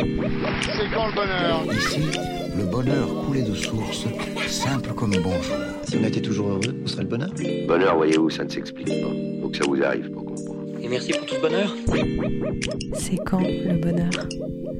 [0.00, 2.00] C'est quand le bonheur Ici,
[2.56, 4.06] le bonheur coulait de source,
[4.46, 5.56] simple comme bonjour.
[5.84, 7.28] Si on était toujours heureux, où serait le bonheur
[7.68, 9.10] Bonheur, voyez-vous, ça ne s'explique pas.
[9.42, 10.60] Faut que ça vous arrive pour comprendre.
[10.82, 11.76] Et merci pour tout ce bonheur.
[12.94, 14.10] C'est quand le bonheur?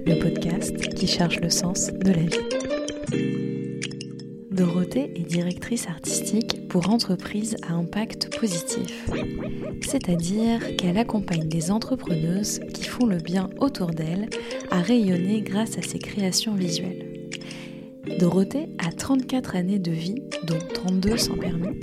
[0.07, 2.39] Le podcast qui cherche le sens de la vie.
[4.51, 9.11] Dorothée est directrice artistique pour entreprises à impact positif.
[9.83, 14.31] C'est-à-dire qu'elle accompagne des entrepreneuses qui font le bien autour d'elles
[14.71, 17.29] à rayonner grâce à ses créations visuelles.
[18.19, 21.81] Dorothée a 34 années de vie, dont 32 sans permis.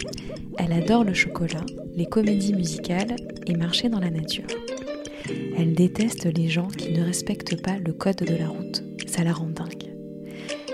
[0.57, 1.65] Elle adore le chocolat,
[1.95, 3.15] les comédies musicales
[3.45, 4.48] et marcher dans la nature.
[5.57, 8.84] Elle déteste les gens qui ne respectent pas le code de la route.
[9.05, 9.87] Ça la rend dingue.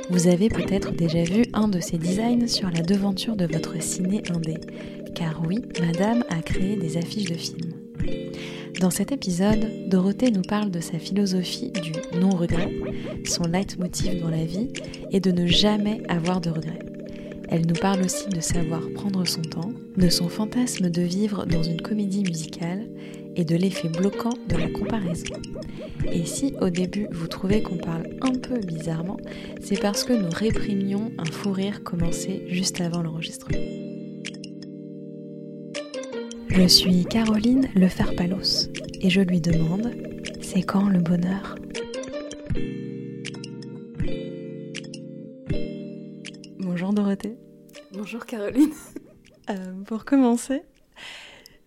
[0.09, 4.21] Vous avez peut-être déjà vu un de ses designs sur la devanture de votre ciné
[4.29, 4.55] indé,
[5.15, 7.73] car oui, Madame a créé des affiches de films.
[8.79, 12.69] Dans cet épisode, Dorothée nous parle de sa philosophie du non-regret,
[13.25, 14.69] son leitmotiv dans la vie
[15.11, 16.79] et de ne jamais avoir de regrets.
[17.49, 21.63] Elle nous parle aussi de savoir prendre son temps, de son fantasme de vivre dans
[21.63, 22.87] une comédie musicale
[23.35, 25.33] et de l'effet bloquant de la comparaison.
[26.11, 29.17] Et si au début vous trouvez qu'on parle un peu bizarrement,
[29.61, 33.57] c'est parce que nous réprimions un fou rire commencé juste avant l'enregistrement.
[36.49, 38.69] Je suis Caroline Leferpalos
[39.01, 39.91] et je lui demande
[40.41, 41.55] c'est quand le bonheur?
[46.59, 47.37] Bonjour Dorothée.
[47.93, 48.69] Bonjour Caroline.
[49.49, 50.61] Euh, pour commencer,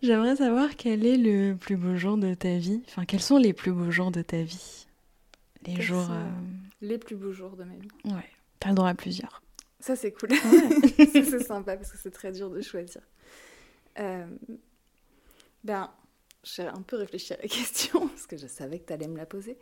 [0.02, 2.82] j'aimerais savoir quel est le plus beau jour de ta vie.
[2.88, 4.86] Enfin, quels sont les plus beaux jours de ta vie?
[5.66, 6.08] Les Quels jours.
[6.10, 6.28] euh,
[6.80, 7.88] Les plus beaux jours de ma vie?
[8.04, 8.28] Ouais,
[8.60, 9.42] t'as le droit à plusieurs.
[9.80, 10.30] Ça c'est cool.
[10.36, 13.00] Ça, c'est sympa parce que c'est très dur de choisir.
[13.98, 14.26] Euh,
[15.64, 15.90] Ben,
[16.44, 19.26] j'ai un peu réfléchi à la question parce que je savais que t'allais me la
[19.26, 19.58] poser.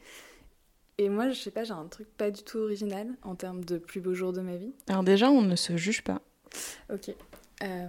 [0.99, 3.79] Et moi, je sais pas, j'ai un truc pas du tout original en termes de
[3.79, 4.73] plus beaux jours de ma vie.
[4.89, 6.21] Alors, déjà, on ne se juge pas.
[6.93, 7.11] Ok.
[7.65, 7.89] Euh,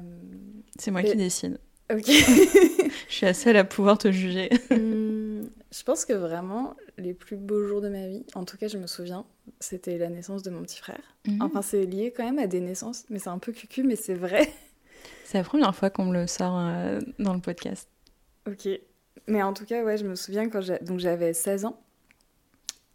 [0.80, 1.59] C'est moi Mais- qui décide.
[1.91, 2.07] Ok.
[3.07, 4.50] Je suis la seule à pouvoir te juger.
[4.72, 8.68] Hum, je pense que vraiment, les plus beaux jours de ma vie, en tout cas,
[8.68, 9.25] je me souviens,
[9.59, 11.01] c'était la naissance de mon petit frère.
[11.28, 11.41] Mhm.
[11.41, 14.16] Enfin, c'est lié quand même à des naissances, mais c'est un peu cucu, mais c'est
[14.16, 14.51] vrai.
[15.24, 17.90] C'est la première fois qu'on me le sort euh, dans le podcast.
[18.47, 18.68] Ok.
[19.28, 21.79] Mais en tout cas, ouais, je me souviens quand j'avais 16 ans.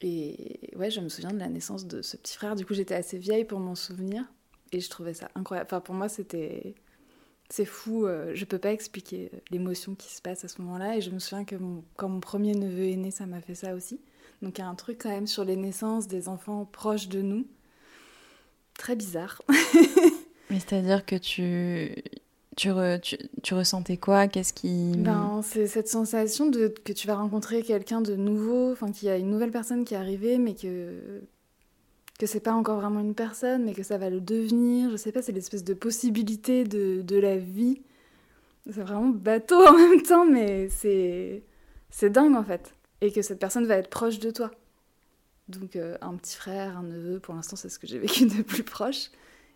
[0.01, 2.57] Et ouais, je me souviens de la naissance de ce petit frère.
[2.57, 4.25] Du coup, j'étais assez vieille pour m'en souvenir.
[4.73, 5.67] Et je trouvais ça incroyable.
[5.69, 6.75] Enfin, pour moi, c'était.
[7.53, 8.07] C'est fou.
[8.07, 10.97] euh, je peux pas expliquer l'émotion qui se passe à ce moment-là.
[10.97, 13.55] Et je me souviens que mon- quand mon premier neveu est né, ça m'a fait
[13.57, 14.01] ça aussi.
[14.41, 17.21] Donc, il y a un truc quand même sur les naissances des enfants proches de
[17.23, 17.45] nous.
[18.79, 19.43] Très bizarre.
[20.51, 21.95] Mais c'est-à-dire que tu,
[22.57, 24.27] tu, re- tu, tu ressentais quoi?
[24.29, 24.95] Qu'est-ce qui...
[24.97, 29.11] Ben, c'est cette sensation de, que tu vas rencontrer quelqu'un de nouveau, enfin qu'il y
[29.11, 31.21] a une nouvelle personne qui est arrivée, mais que
[32.21, 34.91] que c'est pas encore vraiment une personne, mais que ça va le devenir.
[34.91, 37.81] Je sais pas, c'est l'espèce de possibilité de, de la vie.
[38.67, 41.43] C'est vraiment bateau en même temps, mais c'est
[41.89, 42.75] c'est dingue en fait.
[43.01, 44.51] Et que cette personne va être proche de toi.
[45.49, 48.43] Donc euh, un petit frère, un neveu, pour l'instant c'est ce que j'ai vécu de
[48.43, 49.11] plus proche.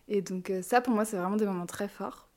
[0.09, 2.31] Et donc euh, ça pour moi c'est vraiment des moments très forts.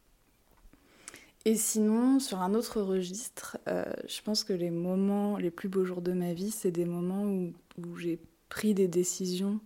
[1.46, 5.86] Et sinon, sur un autre registre, euh, je pense que les moments, les plus beaux
[5.86, 9.62] jours de ma vie, c'est des moments où, où j'ai pris des décisions,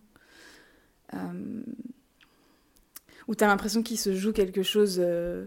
[3.28, 5.46] où tu as l'impression qu'il se joue quelque chose, euh,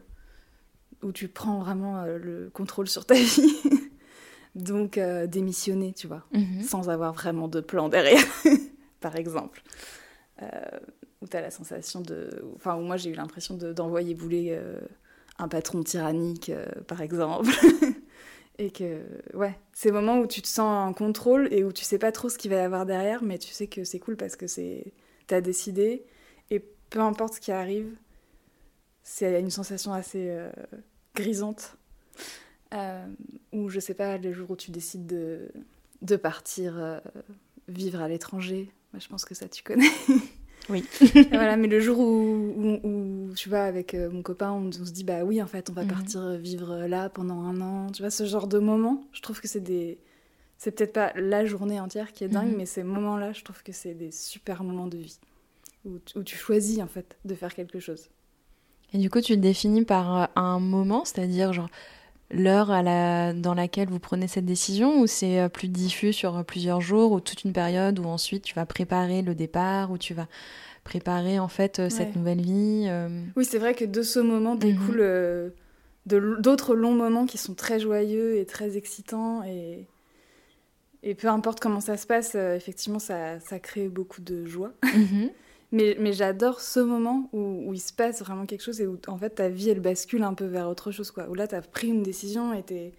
[1.04, 3.62] où tu prends vraiment euh, le contrôle sur ta vie.
[4.56, 6.62] Donc, euh, démissionner, tu vois, Mhm.
[6.64, 8.24] sans avoir vraiment de plan derrière,
[9.02, 9.62] par exemple.
[10.42, 10.48] Euh,
[11.22, 12.44] où tu as la sensation de.
[12.56, 14.80] Enfin, où moi j'ai eu l'impression de- d'envoyer bouler euh,
[15.40, 17.50] un patron tyrannique, euh, par exemple.
[18.58, 19.02] et que,
[19.34, 22.30] ouais, ces moments où tu te sens en contrôle et où tu sais pas trop
[22.30, 24.94] ce qu'il va y avoir derrière, mais tu sais que c'est cool parce que c'est.
[25.28, 26.04] T'as décidé
[26.52, 26.60] et
[26.90, 27.96] peu importe ce qui arrive,
[29.04, 30.50] c'est une sensation assez euh,
[31.16, 31.78] grisante.
[32.74, 33.06] Euh,
[33.54, 35.48] ou je sais pas, les jours où tu décides de,
[36.02, 37.00] de partir euh,
[37.68, 39.90] vivre à l'étranger, je pense que ça tu connais.
[40.68, 40.84] Oui.
[41.30, 44.92] Voilà, mais le jour où, où, où, tu vois, avec mon copain, on, on se
[44.92, 45.90] dit, bah oui, en fait, on va Mhm.
[45.90, 47.92] partir vivre là pendant un an.
[47.92, 50.00] Tu vois, ce genre de moments, je trouve que c'est des.
[50.58, 52.58] C'est peut-être pas la journée entière qui est dingue, Mhm.
[52.58, 55.20] mais ces moments-là, je trouve que c'est des super moments de vie.
[55.86, 58.10] Où, tu- où tu choisis, en fait, de faire quelque chose.
[58.94, 61.70] Et du coup, tu le définis par euh, un moment, c'est-à-dire genre
[62.32, 63.34] l'heure la...
[63.34, 67.12] dans laquelle vous prenez cette décision, ou c'est euh, plus diffus sur euh, plusieurs jours,
[67.12, 70.28] ou toute une période où ensuite tu vas préparer le départ, ou tu vas
[70.84, 74.60] préparer en fait cette nouvelle vie euh, Oui, c'est vrai que de ce moment Mhm.
[74.60, 75.50] découlent euh,
[76.12, 79.44] l- d'autres longs moments qui sont très joyeux et très excitants.
[79.44, 79.86] Et,
[81.06, 84.74] Et peu importe comment ça se passe, euh, effectivement, ça, ça crée beaucoup de joie.
[84.96, 85.30] Mhm.
[85.72, 88.98] Mais, mais j'adore ce moment où, où il se passe vraiment quelque chose et où
[89.08, 91.28] en fait ta vie elle bascule un peu vers autre chose quoi.
[91.28, 92.94] Où là t'as pris une décision et t'es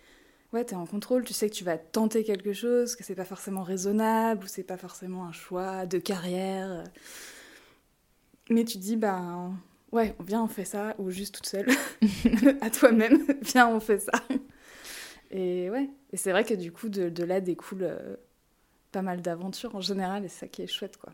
[0.53, 3.25] ouais, t'es en contrôle, tu sais que tu vas tenter quelque chose, que c'est pas
[3.25, 6.85] forcément raisonnable ou c'est pas forcément un choix de carrière.
[8.50, 9.56] Mais tu te dis ben
[9.93, 11.69] ouais, viens on fait ça ou juste toute seule
[12.61, 14.12] à toi-même, viens on fait ça.
[15.31, 18.17] Et ouais, et c'est vrai que du coup de, de là découle euh,
[18.93, 21.12] pas mal d'aventures en général et c'est ça qui est chouette quoi.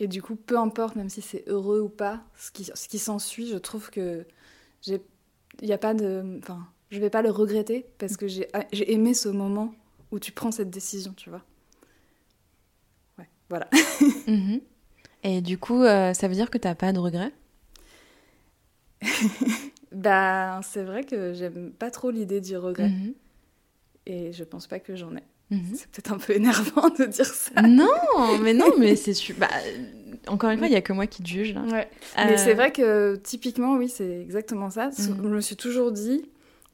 [0.00, 2.98] Et du coup, peu importe, même si c'est heureux ou pas, ce qui, ce qui
[2.98, 4.26] s'ensuit, je trouve que
[4.82, 5.02] j'ai,
[5.62, 9.14] y a pas de, enfin, je vais pas le regretter parce que j'ai, j'ai aimé
[9.14, 9.74] ce moment
[10.12, 11.42] où tu prends cette décision, tu vois.
[13.18, 13.68] Ouais, voilà.
[14.26, 14.60] Mhm.
[15.24, 17.32] Et du coup, euh, ça veut dire que t'as pas de regrets?
[19.92, 23.14] Bah, c'est vrai que j'aime pas trop l'idée du regret Mhm.
[24.06, 25.22] Et je pense pas que j'en ai.
[25.50, 25.74] Mhm.
[25.74, 27.60] C'est peut-être un peu énervant de dire ça.
[27.62, 27.88] Non,
[28.42, 29.48] mais non, mais c'est bah,
[30.28, 31.62] encore une fois, il y a que moi qui te juge là.
[31.62, 31.88] Ouais.
[32.16, 34.86] Mais Euh, c'est vrai que typiquement, oui, c'est exactement ça.
[34.88, 34.94] Mhm.
[35.22, 36.24] Je me suis toujours dit,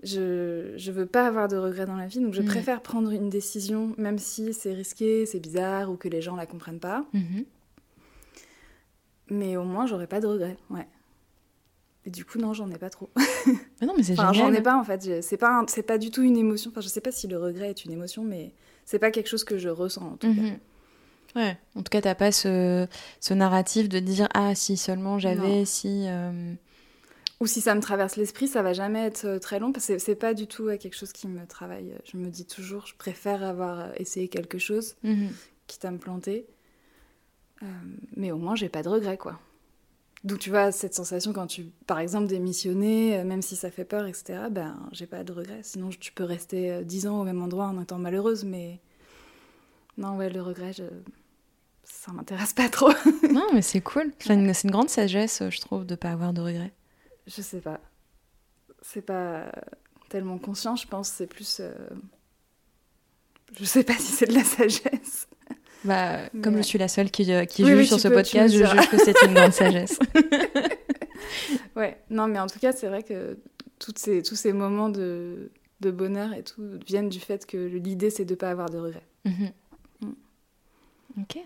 [0.05, 2.47] je, je veux pas avoir de regrets dans la vie, donc je Mhm.
[2.49, 6.47] préfère prendre une décision, même si c'est risqué, c'est bizarre ou que les gens la
[6.47, 7.05] comprennent pas.
[9.31, 10.87] Mais au moins, j'aurai pas de regrets, ouais.
[12.09, 13.11] Et du coup, non, j'en ai pas trop.
[13.47, 14.51] Mais non, mais c'est Enfin, génial.
[14.55, 15.23] j'en ai pas en fait.
[15.23, 16.71] C'est pas, un- c'est pas du tout une émotion.
[16.71, 18.55] Enfin, je sais pas si le regret est une émotion, mais
[18.87, 20.41] c'est pas quelque chose que je ressens en tout cas.
[20.41, 20.59] Mhm.
[21.37, 21.59] Ouais.
[21.75, 22.87] En tout cas, t'as pas ce,
[23.21, 26.07] ce narratif de dire ah si seulement j'avais, si.
[26.09, 26.55] euh,
[27.41, 29.99] Ou si ça me traverse l'esprit, ça va jamais être euh, très long parce que
[29.99, 31.93] c'est- pas du tout ouais, quelque chose qui me travaille.
[32.11, 35.29] Je me dis toujours, je préfère avoir euh, essayé quelque chose mhm.
[35.67, 36.47] quitte à me planter.
[37.63, 37.67] Euh,
[38.17, 39.39] mais au moins, j'ai pas de regrets, quoi.
[40.25, 43.85] D'où tu vois cette sensation quand tu, par exemple, démissionner, euh, même si ça fait
[43.85, 45.63] peur, etc., ben, j'ai pas de regrets.
[45.63, 48.81] Sinon, tu peux rester euh, 10 ans au même endroit en étant malheureuse, mais.
[49.97, 50.85] Non, ouais, le regret, je...
[51.85, 52.91] ça m'intéresse pas trop.
[53.33, 54.13] Non, mais c'est cool.
[54.29, 56.73] Une- c'est une grande sagesse, je trouve, de pas avoir de regrets.
[57.27, 57.81] je sais pas.
[58.83, 59.53] C'est pas
[60.09, 61.59] tellement conscient, je pense, c'est plus.
[61.61, 61.75] euh,
[63.59, 65.28] Je sais pas si c'est de la sagesse.
[65.85, 68.15] Bah, comme je suis la seule qui, euh, qui Oui, juge oui, sur ce peux-
[68.15, 69.99] podcast, je juge que c'est une grande sagesse.
[71.77, 73.39] Ouais, non, mais en tout cas, c'est vrai que
[73.79, 78.11] toutes ces, tous ces moments de, de bonheur et tout viennent du fait que l'idée,
[78.11, 79.07] c'est de pas avoir de regrets.
[79.25, 79.51] Mhm.
[80.01, 80.13] Mm.
[81.21, 81.39] Ok.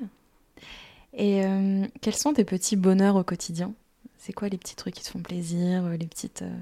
[1.14, 3.75] Et euh, quels sont tes petits bonheurs au quotidien?
[4.19, 6.56] C'est quoi les petits trucs qui te font plaisir, euh, les petites, euh,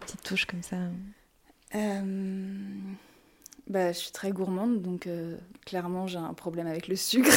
[0.00, 0.76] petites touches comme ça?
[1.74, 2.02] Euh,
[3.68, 7.36] Bah, je suis très gourmande, donc euh, clairement, j'ai un problème avec le sucre.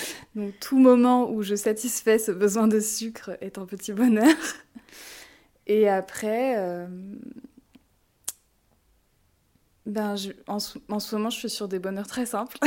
[0.36, 4.34] donc, tout moment où je satisfais ce besoin de sucre est un petit bonheur.
[5.66, 6.86] Et après, euh,
[9.86, 12.58] ben, je- en, ce- en ce moment, je suis sur des bonheurs très simples.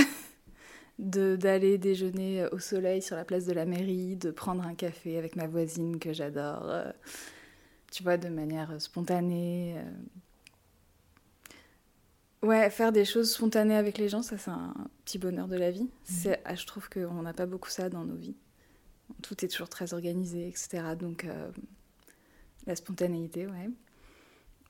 [1.00, 5.36] d'aller déjeuner au soleil sur la place de la mairie, de prendre un café avec
[5.36, 6.92] ma voisine que j'adore, euh,
[7.92, 9.76] tu vois, de manière spontanée.
[9.78, 9.92] euh.
[12.46, 15.72] Ouais, faire des choses spontanées avec les gens, ça c'est un petit bonheur de la
[15.72, 15.90] vie.
[16.04, 18.36] C'est, ah, je trouve qu'on n'a pas beaucoup ça dans nos vies.
[19.24, 20.84] Tout est toujours très organisé, etc.
[21.00, 21.50] Donc euh,
[22.68, 23.70] la spontanéité, ouais.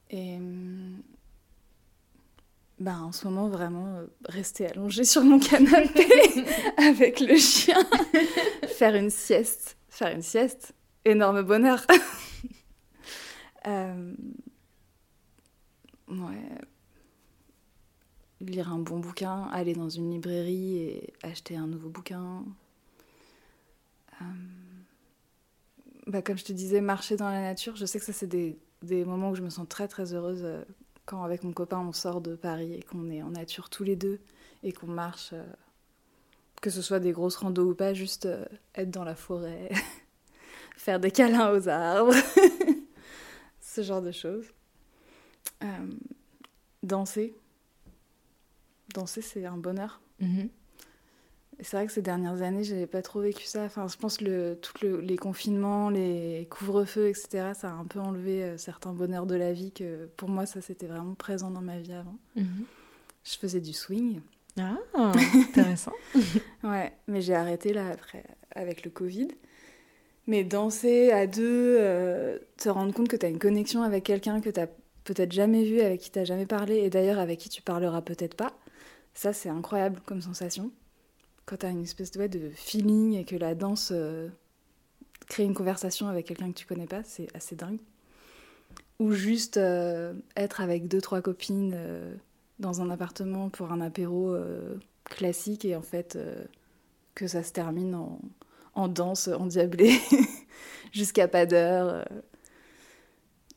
[0.10, 1.02] Et hum,
[2.80, 6.08] ben, en ce moment, vraiment, euh, rester allongée sur mon canapé
[6.78, 7.84] avec le chien,
[8.68, 9.78] faire une sieste.
[9.90, 11.86] Faire une sieste, énorme bonheur.
[13.68, 14.14] Euh,
[16.08, 16.62] Ouais.
[18.46, 22.44] Lire un bon bouquin, aller dans une librairie et acheter un nouveau bouquin.
[24.22, 24.26] Euh,
[26.08, 28.58] Bah, comme je te disais, marcher dans la nature, je sais que ça, c'est des,
[28.84, 30.64] des moments où je me sens très très heureuse euh,
[31.06, 33.96] quand avec mon copain on sort de Paris et qu'on est en nature tous les
[33.96, 34.20] deux
[34.64, 35.44] et qu'on marche, euh,
[36.62, 38.28] que ce soit des grosses randos ou pas, juste
[38.76, 39.70] être dans la forêt,
[40.78, 42.14] faire des câlins aux arbres,
[43.62, 44.46] ce genre de choses.
[46.84, 47.36] Danser.
[48.96, 50.02] Danser, c'est un bonheur.
[50.20, 50.50] Mhm.
[51.60, 53.64] Et c'est vrai que ces dernières années, j'avais pas trop vécu ça.
[53.64, 57.86] Enfin, je pense que le, tous le- les confinements, les couvre-feux, etc., ça a un
[57.86, 61.52] peu enlevé euh, certains bonheurs de la vie que pour moi, ça c'était vraiment présent
[61.52, 62.18] dans ma vie avant.
[62.36, 62.66] Mhm.
[63.24, 64.20] Je faisais du swing.
[64.60, 64.78] Ah,
[65.34, 65.94] intéressant.
[66.64, 68.24] Ouais, mais j'ai arrêté là après,
[68.56, 69.28] avec le Covid.
[70.28, 74.42] Mais danser à deux, euh, te rendre compte que tu as une connexion avec quelqu'un
[74.42, 74.60] que tu
[75.04, 78.34] peut-être jamais vu, avec qui tu jamais parlé, et d'ailleurs avec qui tu parleras peut-être
[78.36, 78.52] pas,
[79.16, 80.72] ça c'est incroyable comme sensation.
[81.46, 84.30] Quand tu as une espèce de, feeling et que la danse euh,
[85.28, 87.80] crée une conversation avec quelqu'un que tu connais pas, c'est assez dingue.
[89.00, 92.14] Ou juste euh, être avec deux, trois copines euh,
[92.60, 94.36] dans un appartement pour un apéro
[95.04, 96.18] classique et en fait
[97.14, 98.20] que ça se termine en,
[98.74, 100.00] en danse endiablée
[100.94, 102.08] jusqu'à pas d'heure,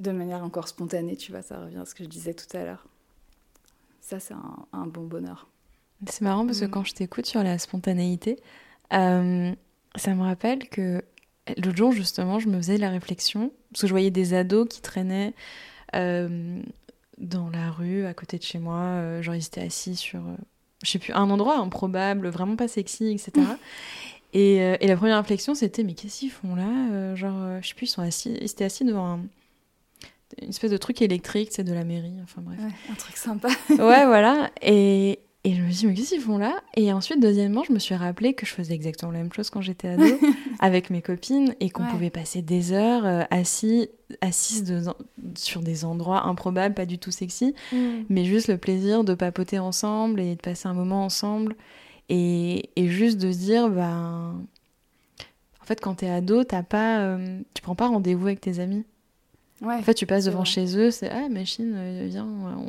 [0.00, 2.64] de manière encore spontanée, tu vois, ça revient à ce que je disais tout à
[2.64, 2.86] l'heure.
[4.08, 5.48] Ça, c'est un, un bon bonheur.
[6.06, 6.70] C'est marrant parce que Mm.
[6.70, 8.38] quand je t'écoute sur la spontanéité,
[8.94, 9.52] euh,
[9.96, 11.02] ça me rappelle que
[11.62, 14.80] l'autre jour, justement, je me faisais la réflexion, parce que je voyais des ados qui
[14.80, 15.34] traînaient
[15.94, 16.60] euh,
[17.18, 20.36] dans la rue à côté de chez moi, euh, genre ils étaient assis sur, euh,
[20.84, 23.58] je sais plus, un endroit improbable, vraiment pas sexy, etc.
[24.32, 27.58] et, euh, et la première réflexion, c'était, mais qu'est-ce qu'ils font là Euh, Genre, euh,
[27.62, 29.20] je sais plus, ils sont assis, ils étaient assis devant un-
[30.42, 32.58] une espèce de truc électrique, c'est de la mairie, enfin bref.
[32.61, 33.49] Ouais, un truc sympa.
[33.70, 34.50] Ouais, voilà.
[34.62, 36.61] Et, et je me suis dit, mais qu'est-ce qu'ils font là?
[36.76, 39.61] Et ensuite, deuxièmement, je me suis rappelé que je faisais exactement la même chose quand
[39.62, 40.18] j'étais ado
[40.61, 41.90] avec mes copines et qu'on Ouais.
[41.90, 43.88] pouvait passer des heures euh, assis,
[44.20, 44.82] assises de-
[45.37, 47.54] sur des endroits improbables, pas du tout sexy,
[48.08, 51.56] mais juste le plaisir de papoter ensemble et de passer un moment ensemble.
[52.11, 54.42] Et, et juste de se dire, ben.
[55.61, 58.85] En fait, quand t'es ado, t'as pas, euh, tu prends pas rendez-vous avec tes amis.
[59.60, 59.74] Ouais.
[59.74, 60.46] En fait, tu passes devant vrai.
[60.46, 62.26] chez eux, c'est Ah, machine, euh, viens,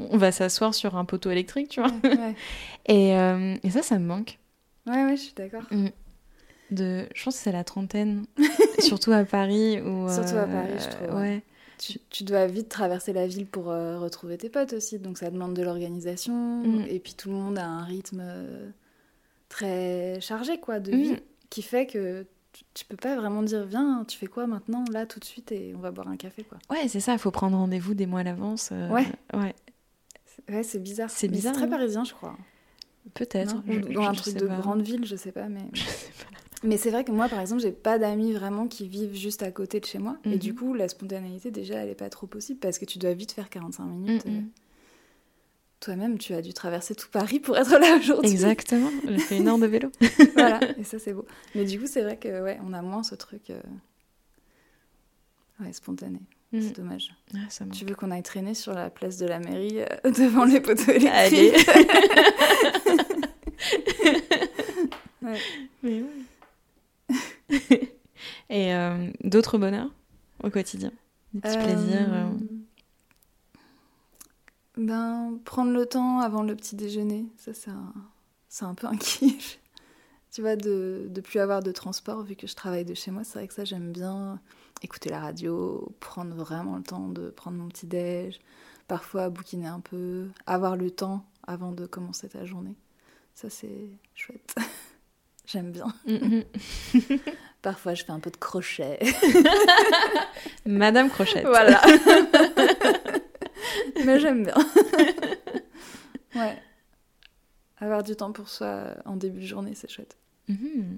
[0.10, 1.92] on va s'asseoir sur un poteau électrique, tu vois.
[2.04, 2.36] ouais, ouais.
[2.88, 4.40] Et, euh, et ça, ça me manque.
[4.88, 5.64] Ouais, ouais, je suis d'accord.
[6.72, 8.26] De, je pense que c'est la trentaine,
[8.80, 9.80] surtout à Paris.
[9.82, 11.22] Où, Surtout à euh, Paris, je trouve, Ouais.
[11.22, 11.44] ouais.
[11.78, 15.30] Tu, tu dois vite traverser la ville pour euh, retrouver tes potes aussi, donc ça
[15.32, 16.34] demande de l'organisation.
[16.64, 16.86] Mhm.
[16.90, 18.70] Et puis tout le monde a un rythme euh,
[19.48, 21.02] très chargé, quoi, de Mhm.
[21.02, 21.16] vie,
[21.50, 22.26] qui fait que
[22.74, 25.74] tu, peux pas vraiment dire viens, tu fais quoi maintenant, là, tout de suite, et
[25.76, 26.58] on va boire un café, quoi.
[26.70, 28.70] Ouais, c'est ça, il faut prendre rendez-vous des mois à l'avance.
[28.72, 29.06] euh, Ouais.
[29.34, 29.56] Ouais,
[30.26, 31.10] C'est- Ouais, c'est bizarre.
[31.10, 31.68] C'est bizarre, très hein.
[31.70, 32.36] parisien, je crois.
[33.14, 33.54] peut-être.
[33.66, 34.58] Dans un je truc de pas.
[34.58, 35.62] grande ville, je sais pas, mais.
[35.74, 36.26] Je sais pas.
[36.68, 39.52] Mais c'est vrai que moi, par exemple, j'ai pas d'amis vraiment qui vivent juste à
[39.52, 40.18] côté de chez moi.
[40.26, 40.38] Et Mhm.
[40.38, 43.32] du coup, la spontanéité, déjà, elle est pas trop possible parce que tu dois vite
[43.32, 44.26] faire 45 minutes.
[44.26, 44.36] Mhm.
[44.36, 44.42] euh.
[45.80, 48.30] Toi-même, tu as dû traverser tout Paris pour être là aujourd'hui.
[48.30, 49.90] Exactement, j'ai fait une heure de vélo.
[50.34, 51.26] voilà, et ça, c'est beau.
[51.56, 53.50] Mais du coup, c'est vrai que, ouais, on a moins ce truc.
[53.50, 53.62] euh,
[55.62, 56.20] Ouais, spontané.
[56.52, 56.62] Mm.
[56.62, 57.14] C'est dommage.
[57.36, 60.44] Ah, ça Tu veux qu'on aille traîner sur la place de la mairie euh, devant
[60.46, 61.54] les poteaux électriques Allez.
[65.22, 65.38] Ouais.
[65.84, 66.02] Mais
[67.50, 67.96] ouais.
[68.50, 69.92] Et euh, d'autres bonheurs
[70.44, 70.92] au quotidien?
[71.34, 72.32] Des petits plaisirs
[74.80, 77.94] Ben, prendre le temps avant le petit déjeuner, ça c'est un,
[78.62, 79.60] un peu un kiff.
[80.32, 83.26] Tu vois, de, de plus avoir de transport vu que je travaille de chez moi,
[83.26, 84.40] c'est vrai que ça j'aime bien
[84.82, 88.40] écouter la radio, prendre vraiment le temps de prendre mon petit déj,
[88.88, 92.78] parfois bouquiner un peu, avoir le temps avant de commencer ta journée.
[93.36, 94.56] Ça c'est chouette.
[95.46, 95.94] j'aime bien.
[96.08, 96.46] mhm.
[97.62, 98.98] Parfois je fais un peu de crochet.
[100.66, 101.46] Madame Crochette.
[101.46, 101.82] Voilà.
[104.06, 104.56] Mais j'aime bien.
[106.36, 106.58] ouais.
[107.78, 110.18] Avoir du temps pour soi en début de journée, c'est chouette.
[110.48, 110.98] Mhm.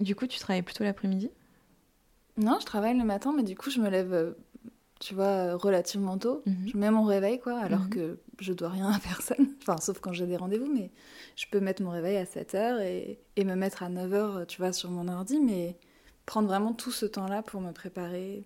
[0.00, 1.30] Du coup, tu travailles plutôt l'après-midi?
[2.38, 4.32] Non, je travaille le matin, mais du coup, je me lève, euh,
[5.00, 6.42] tu vois, relativement tôt.
[6.46, 6.68] Mhm.
[6.72, 7.88] Je mets mon réveil, quoi, alors Mhm.
[7.90, 9.54] que je dois rien à personne.
[9.62, 10.90] Enfin, sauf quand j'ai des rendez-vous, mais
[11.36, 14.72] je peux mettre mon réveil à 7h et, et me mettre à 9h, tu vois,
[14.72, 15.76] sur mon ordi, mais
[16.26, 18.44] prendre vraiment tout ce temps-là pour me préparer.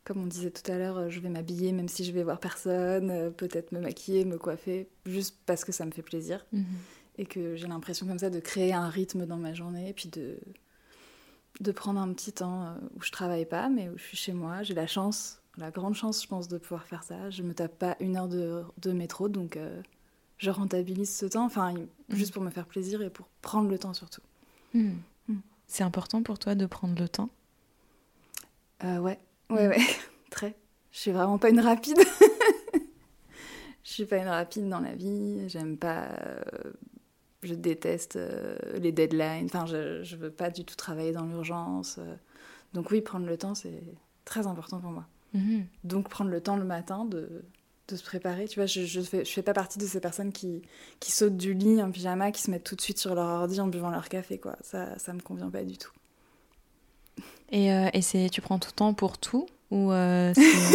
[0.00, 0.14] Mhm.
[0.14, 2.40] Comme on disait tout à l'heure, euh, je vais m'habiller même si je vais voir
[2.40, 6.44] personne, euh, peut-être me maquiller, me coiffer, juste parce que ça me fait plaisir.
[6.52, 6.64] Mhm.
[7.18, 10.08] et que j'ai l'impression comme ça de créer un rythme dans ma journée et puis
[10.08, 10.38] de,
[11.60, 14.32] de prendre un petit temps euh, où je travaille pas mais où je suis chez
[14.32, 14.62] moi.
[14.62, 17.28] J'ai la chance, la grande chance je pense de pouvoir faire ça.
[17.28, 19.82] Je me tape pas une heure de, de métro donc euh,
[20.38, 21.74] je rentabilise ce temps, enfin
[22.08, 24.22] juste pour me faire plaisir et pour prendre le temps surtout.
[24.72, 24.96] Mhm.
[25.28, 25.34] Mm.
[25.66, 27.28] C'est important pour toi de prendre le temps?
[28.84, 29.18] Euh, ouais,
[29.50, 29.78] ouais, ouais,
[30.30, 30.54] très.
[30.92, 31.98] Je suis vraiment pas une rapide.
[33.84, 35.48] Je suis pas une rapide dans la vie.
[35.48, 36.04] J'aime pas.
[36.22, 36.40] euh,
[37.42, 39.46] je déteste euh, les deadlines.
[39.46, 41.98] Enfin, je, je veux pas du tout travailler dans l'urgence.
[42.74, 43.82] Donc, oui, prendre le temps, c'est
[44.24, 45.06] très important pour moi.
[45.34, 45.66] Mhm.
[45.84, 47.42] Donc, prendre le temps le matin de,
[47.88, 48.46] de se préparer.
[48.46, 50.62] Tu vois, je, je, fais, je fais pas partie de ces personnes qui,
[51.00, 53.60] qui sautent du lit en pyjama, qui se mettent tout de suite sur leur ordi
[53.60, 54.56] en buvant leur café, quoi.
[54.60, 55.92] Ça, ça me convient pas du tout.
[57.52, 60.32] Et, euh, et c'est, tu prends tout le temps pour tout ou euh,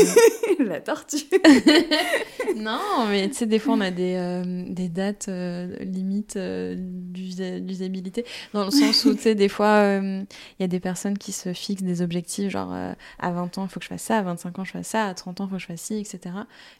[0.59, 1.17] la tortue.
[2.55, 7.59] Non, mais tu sais, des fois, on a des, euh, des dates euh, limites d'usa-
[7.59, 8.23] d'usabilité.
[8.53, 10.25] Dans le sens où, tu sais, des fois, il
[10.59, 12.73] y a des personnes qui se fixent des objectifs, genre
[13.19, 15.07] à 20 ans, il faut que je fasse ça, à 25 ans, je fasse ça,
[15.07, 16.19] à 30 ans, il faut que je fasse ci, etc.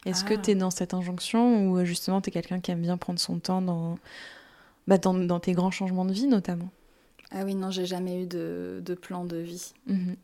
[0.06, 0.38] Est-ce que Ah.
[0.42, 3.38] tu es dans cette injonction ou justement, tu es quelqu'un qui aime bien prendre son
[3.38, 3.98] temps dans,
[4.86, 6.68] bah, dans, dans tes grands changements de vie, notamment?
[7.30, 9.72] Ah oui, non, j'ai jamais eu de, de plan de vie.
[9.86, 10.16] Mhm.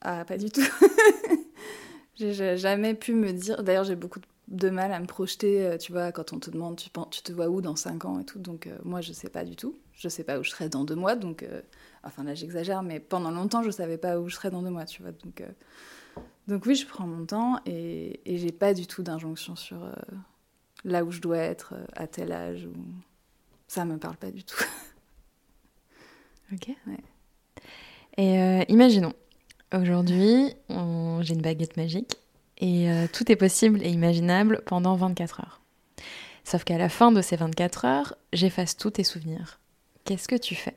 [0.00, 0.60] Ah, pas du tout.
[2.16, 3.62] j'ai jamais pu me dire.
[3.62, 6.76] D'ailleurs, j'ai beaucoup de mal à me projeter, euh, tu vois, quand on te demande
[6.76, 8.38] tu, tu te vois où dans 5 ans et tout.
[8.38, 9.78] Donc euh, moi, je sais pas du tout.
[9.92, 11.16] Je sais pas où je serai dans deux mois.
[11.16, 11.62] Donc, euh,
[12.02, 14.84] enfin là, j'exagère, mais pendant longtemps, je savais pas où je serais dans deux mois,
[14.84, 15.12] tu vois.
[15.12, 15.42] Donc,
[16.46, 19.78] donc oui, je prends mon temps et, et j'ai pas du tout d'injonction sur
[20.84, 22.66] là où je dois être à tel âge.
[22.66, 22.74] Ou...
[23.66, 24.62] Ça me parle pas du tout.
[26.54, 26.74] ok.
[26.86, 26.98] Ouais.
[28.16, 29.12] Et imaginons,
[29.72, 31.20] aujourd'hui, on...
[31.22, 32.16] j'ai une baguette magique
[32.58, 35.60] et euh, tout est possible et imaginable pendant 24 heures.
[36.44, 39.60] Sauf qu'à la fin de ces 24 heures, j'efface tous tes souvenirs.
[40.04, 40.76] Qu'est-ce que tu fais?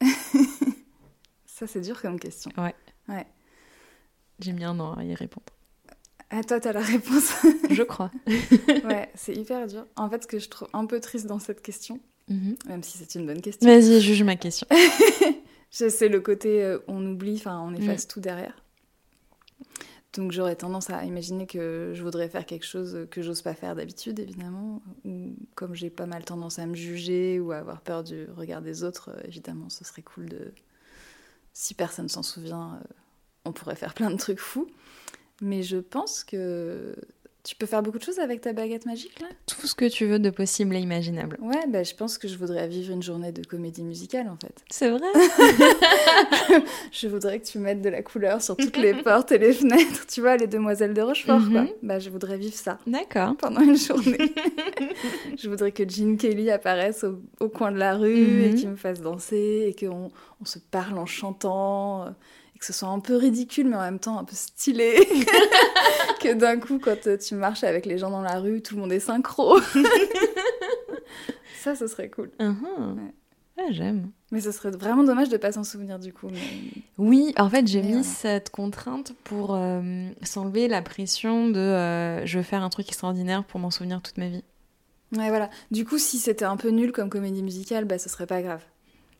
[1.46, 2.50] Ça, c'est dur comme question.
[2.58, 2.74] Ouais.
[3.08, 3.26] Ouais.
[4.40, 5.46] J'ai mis un an à y répondre.
[6.30, 7.32] Ah, toi, t'as la réponse
[7.70, 8.10] Je crois.
[8.26, 9.86] ouais, c'est hyper dur.
[9.94, 12.56] En fait, ce que je trouve un peu triste dans cette question, mhm.
[12.66, 13.68] même si c'est une bonne question.
[13.68, 14.66] Vas-y, juge ma question.
[15.70, 18.08] c'est le côté euh, on oublie, enfin, on efface mm.
[18.08, 18.54] tout derrière.
[20.14, 23.74] Donc j'aurais tendance à imaginer que je voudrais faire quelque chose que j'ose pas faire
[23.74, 24.80] d'habitude, évidemment.
[25.04, 28.62] Ou comme j'ai pas mal tendance à me juger ou à avoir peur du regard
[28.62, 30.52] des autres, euh, évidemment, ce serait cool de.
[31.52, 32.94] Si personne s'en souvient, euh,
[33.44, 34.68] on pourrait faire plein de trucs fous.
[35.40, 36.94] Mais je pense que
[37.44, 39.26] tu peux faire beaucoup de choses avec ta baguette magique là?
[39.44, 41.36] Tout ce que tu veux de possible et imaginable.
[41.42, 44.64] Ouais, bah, je pense que je voudrais vivre une journée de comédie musicale en fait.
[44.70, 45.06] C'est vrai?
[46.92, 50.06] Je voudrais que tu mettes de la couleur sur toutes les portes et les fenêtres,
[50.06, 51.62] tu vois, les demoiselles de Rochefort quoi.
[51.62, 51.70] Mhm.
[51.82, 52.78] Bah, je voudrais vivre ça.
[52.86, 53.36] D'accord.
[53.36, 54.34] Pendant une journée.
[55.38, 57.04] je voudrais que Gene Kelly apparaisse
[57.40, 58.54] au, coin de la rue et mhm.
[58.54, 60.10] qu'il me fasse danser et qu'on
[60.40, 62.14] on se parle en chantant
[62.64, 64.96] que ce soit un peu ridicule, mais en même temps un peu stylé.
[66.20, 68.92] que d'un coup, quand tu marches avec les gens dans la rue, tout le monde
[68.92, 69.60] est synchro.
[71.60, 72.30] ça, ce serait cool.
[72.40, 72.96] Uh-huh.
[73.58, 73.66] ouais.
[73.70, 74.10] j'aime.
[74.32, 76.28] Mais ce serait vraiment dommage de pas s'en souvenir du coup.
[76.96, 82.38] Oui, en fait, j'ai mis cette contrainte pour euh, s'enlever la pression de euh, je
[82.38, 84.42] veux faire un truc extraordinaire pour m'en souvenir toute ma vie.
[85.12, 85.50] Ouais, voilà.
[85.70, 88.62] Du coup, si c'était un peu nul comme comédie musicale, bah ce serait pas grave.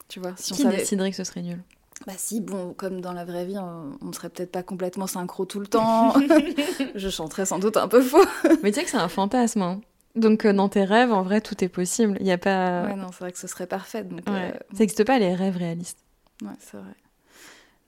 [0.08, 1.62] Tu vois, si Qui on déciderait que ce serait nul?
[2.06, 5.44] Bah si, bon, comme dans la vraie vie, on, ne serait peut-être pas complètement synchro
[5.44, 6.12] tout le temps.
[6.94, 8.24] je chanterais sans doute un peu faux.
[8.62, 9.62] Mais tu sais que c'est un fantasme.
[9.62, 9.80] Hein.
[10.14, 12.16] Donc euh, dans tes rêves, en vrai, tout est possible.
[12.20, 12.84] Il y a pas.
[12.84, 14.04] Ouais, non, c'est vrai que ce serait parfait.
[14.04, 15.98] Donc, euh, Ça n'existe pas les rêves réalistes.
[16.42, 16.94] Ouais, c'est vrai.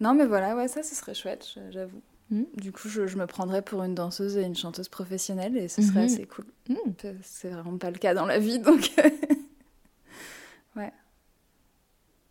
[0.00, 2.02] Non, mais voilà, ouais, ça, ce serait chouette, j'avoue.
[2.30, 2.44] Hmm.
[2.54, 6.00] Du coup, je, me prendrais pour une danseuse et une chanteuse professionnelle et ce serait
[6.00, 6.06] mhm.
[6.06, 6.46] assez cool.
[6.68, 6.74] Hmm.
[7.22, 8.90] C'est vraiment pas le cas dans la vie, donc.
[10.76, 10.92] ouais.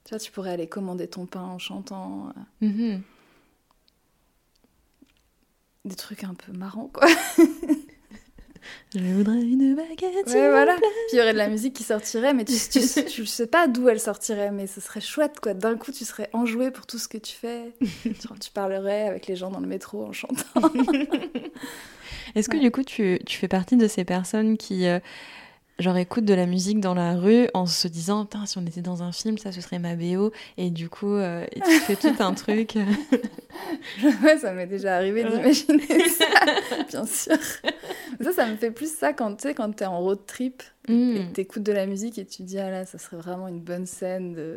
[0.06, 2.30] Tu vois, tu pourrais aller commander ton pain en chantant.
[2.62, 2.68] Euh.
[2.68, 3.02] Mhm.
[5.84, 7.08] Des trucs un peu marrants, quoi.
[8.96, 10.28] Je voudrais une baguette.
[10.28, 10.76] Ouais, voilà.
[10.76, 13.68] Puis il y aurait de la musique qui sortirait, mais tu, tu, tu sais pas
[13.68, 15.54] d'où elle sortirait, mais ce serait chouette, quoi.
[15.54, 17.74] D'un coup, tu serais enjoué pour tout ce que tu fais.
[18.40, 20.72] tu, parlerais avec les gens dans le métro en chantant.
[22.36, 24.86] Est-ce que du coup, tu, tu, fais partie de ces personnes qui.
[24.86, 25.00] Euh,
[25.80, 29.04] genre écoute de la musique dans la rue en se disant si on était dans
[29.04, 32.34] un film ça ce serait ma BO et du coup euh, tu fais tout un
[32.34, 32.76] truc
[34.24, 36.26] ouais ça m'est déjà arrivé d'imaginer ça
[36.90, 37.38] bien sûr
[38.22, 40.94] ça ça me fait plus ça quand tu sais quand t'es en road trip et
[40.94, 41.32] hmm.
[41.34, 44.34] t'écoutes de la musique et tu dis ah là ça serait vraiment une bonne scène
[44.34, 44.56] de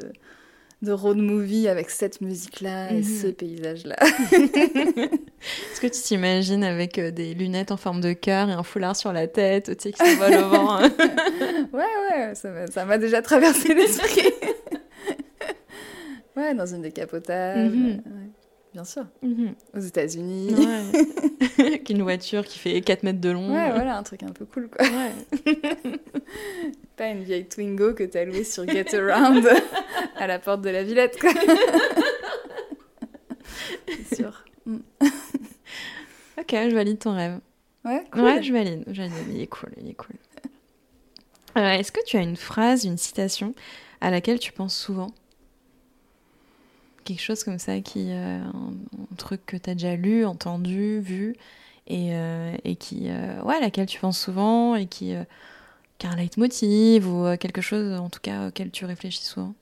[0.82, 3.32] de road movie avec cette musique-là et ce mhm.
[3.34, 3.96] paysage-là.
[5.72, 8.96] Est-ce que tu t'imagines avec euh, des lunettes en forme de cœur et un foulard
[8.96, 10.90] sur la tête, tu sais, qui s'envole au vent hein
[11.72, 14.32] Ouais, ouais, ça m'a déjà traversé l'esprit.
[16.36, 17.70] ouais, dans une décapotable.
[17.70, 18.02] Mhm.
[18.74, 19.06] Bien sûr.
[19.22, 19.54] Mhm.
[19.74, 20.54] Aux États-Unis.
[21.58, 23.52] Avec une voiture qui fait 4 mètres de long.
[23.52, 24.86] Ouais, voilà, un truc un peu cool, quoi.
[24.86, 25.54] Ouais.
[26.96, 29.48] Pas une vieille Twingo que t'as louée sur Get Around
[30.16, 31.30] à la porte de la Villette, quoi.
[34.08, 34.44] C'est sûr.
[34.66, 34.78] Mm.
[36.48, 37.40] Ok, je valide ton rêve.
[37.84, 38.22] Ouais, cool.
[38.22, 38.84] Ouais, je valide.
[38.86, 39.14] Je valide.
[39.30, 40.16] Il est cool, il est cool.
[41.56, 43.52] Euh, est-ce que tu as une phrase, une citation
[44.00, 45.08] à laquelle tu penses souvent?
[47.02, 51.34] Quelque chose comme ça, qui, euh, un, truc que tu as déjà lu, entendu, vu,
[51.88, 55.14] et, euh, et qui, ouais, à laquelle tu penses souvent, et qui,
[55.96, 59.54] qui a un leitmotiv, ou quelque chose en tout cas auquel tu réfléchis souvent?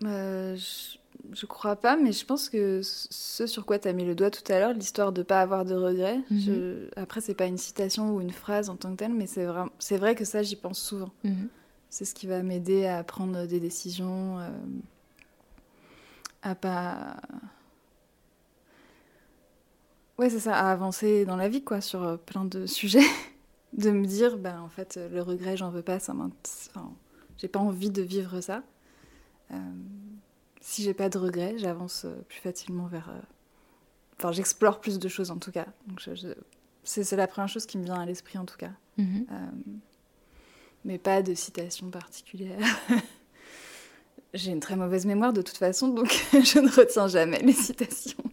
[0.00, 0.96] Je,
[1.34, 4.30] je, crois pas, mais je pense que ce sur quoi tu as mis le doigt
[4.30, 6.88] tout à l'heure, l'histoire de pas avoir de regrets, mhm.
[6.96, 9.64] après, c'est pas une citation ou une phrase en tant que telle, mais c'est vrai,
[9.92, 11.10] vrai que ça, j'y pense souvent.
[11.24, 11.48] Mhm.
[11.90, 14.40] C'est ce qui va m'aider à prendre des décisions
[16.44, 17.16] à pas.
[20.18, 23.00] Ouais, c'est ça, à avancer dans la vie, quoi, sur euh, plein de sujets.
[23.72, 26.92] de me dire, ben, en fait, le regret, j'en veux pas, ça enfin,
[27.38, 28.62] j'ai pas envie de vivre ça.
[29.50, 29.56] Euh,
[30.66, 33.10] si j'ai pas de regret, j'avance euh, plus facilement vers,
[34.18, 35.66] enfin, j'explore plus de choses en tout cas.
[35.86, 36.28] Donc je- je-
[36.84, 38.70] c'est la première chose qui me vient à l'esprit en tout cas.
[38.96, 39.26] Mhm.
[39.30, 39.36] Euh,
[40.84, 42.58] mais pas de citation particulière.
[44.34, 48.24] J'ai une très mauvaise mémoire de toute façon, donc je ne retiens jamais les citations.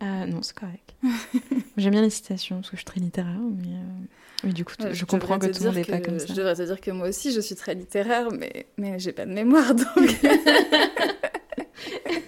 [0.00, 0.94] Ah, non, c'est correct.
[1.76, 4.04] J'aime bien les citations parce que je suis très littéraire, mais, euh,
[4.44, 6.26] mais du coup, Ouais, je comprends que tout le monde n'est pas comme ça.
[6.28, 9.26] Je devrais te dire que moi aussi, je suis très littéraire, mais, mais j'ai pas
[9.26, 9.86] de mémoire, donc...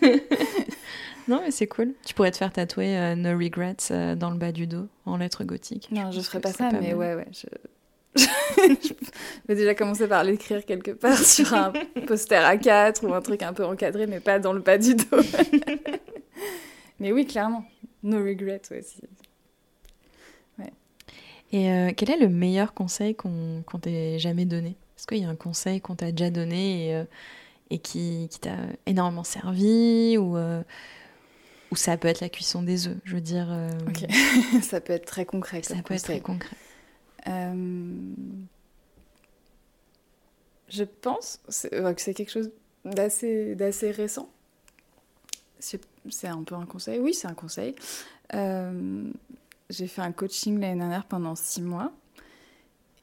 [1.29, 1.93] Non, mais c'est cool.
[2.05, 5.17] Tu pourrais te faire tatouer euh, No Regrets euh, dans le bas du dos en
[5.17, 5.89] lettres gothiques.
[5.93, 6.97] non, je pense ferais pas ça, mais mal.
[6.97, 7.47] ouais, ouais, je...
[8.17, 8.93] je
[9.47, 11.73] vais déjà commencer par l'écrire quelque part sur un
[12.09, 15.05] poster A4 ou un truc un peu encadré, mais pas dans le bas du dos.
[17.01, 17.65] Mais oui, clairement.
[18.03, 19.01] No regret, ouais, si.
[21.53, 24.77] Et euh, quel est le meilleur conseil qu'on t'ait jamais donné?
[24.97, 27.05] Est-ce qu'il y a un conseil qu'on t'a déjà donné et, euh,
[27.71, 30.63] et qui, qui t'a énormément servi ou, euh,
[31.73, 32.97] ou ça peut être la cuisson des œufs?
[33.05, 33.49] Je veux dire,
[34.63, 35.63] ça peut être très concret.
[35.63, 36.57] ça peut être très concret.
[40.69, 42.53] Je pense que c'est quelque chose
[42.85, 44.31] d'assez récent.
[46.09, 46.99] C'est un peu un conseil.
[46.99, 47.75] Oui, c'est un conseil.
[48.35, 49.11] Euh,
[49.69, 51.93] J'ai fait un coaching l'année dernière pendant six mois.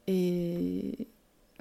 [0.08, 1.08] Et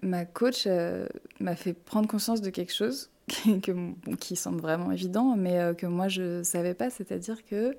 [0.03, 1.07] ma coach euh,
[1.41, 3.11] m'a fait prendre conscience de quelque chose
[4.21, 6.91] qui, semble vraiment évident, mais euh, que moi je savais pas.
[6.91, 7.77] C'est-à-dire que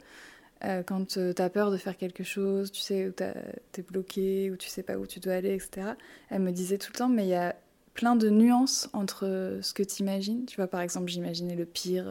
[0.88, 4.58] quand tu as peur de faire quelque chose, tu sais où tu es bloqué, où
[4.58, 5.90] tu sais pas où tu dois aller, etc.
[6.32, 7.56] Elle me disait tout le temps, mais il y a
[7.94, 10.46] plein de nuances entre ce que tu imagines.
[10.48, 12.06] Tu vois, par exemple, j'imaginais le pire.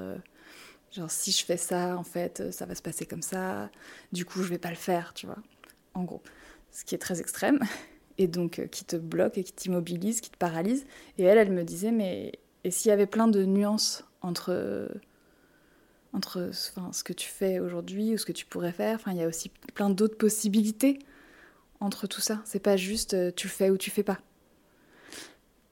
[0.92, 3.70] Genre, si je fais ça, en fait, euh, ça va se passer comme ça.
[4.12, 5.38] Du coup, je vais pas le faire, tu vois.
[5.94, 6.22] En gros.
[6.70, 7.61] Ce qui est très extrême.
[8.18, 10.87] Et donc, euh, qui te bloque et qui t'immobilise, qui te paralyse.
[11.18, 12.33] Et elle, elle me disait, mais.
[12.64, 14.88] Et s'il y avait plein de nuances entre
[16.16, 18.96] entre enfin, ce que tu fais aujourd'hui ou ce que tu pourrais faire.
[18.96, 20.99] Enfin, il y a aussi plein d'autres possibilités
[21.81, 22.40] entre tout ça.
[22.44, 24.18] C'est pas juste euh, tu le fais ou tu fais pas.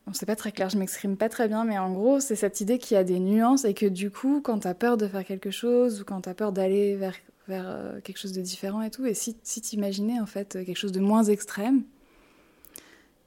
[0.06, 2.60] Bon, c'est pas très clair, je m'exprime pas très bien, mais en gros, c'est cette
[2.60, 5.24] idée qu'il y a des nuances et que du coup, quand t'as peur de faire
[5.24, 7.14] quelque chose ou quand t'as peur d'aller vers,
[7.48, 10.76] vers euh, quelque chose de différent et tout, et si, si t'imaginais en fait quelque
[10.76, 11.84] chose de moins extrême,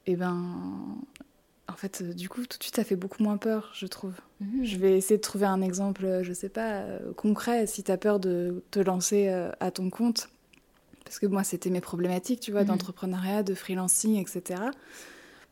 [0.05, 0.97] et ben.
[1.69, 4.13] En fait, euh, du coup, tout de suite, ça fait beaucoup moins peur, je trouve.
[4.63, 6.83] Je vais essayer de trouver un exemple, euh, je sais pas,
[7.17, 9.27] concret, si tu as peur de te lancer
[9.59, 10.29] à ton compte.
[11.03, 12.67] Parce que moi, c'était mes problématiques, tu vois, Mhm.
[12.67, 14.61] d'entrepreneuriat, de freelancing, etc.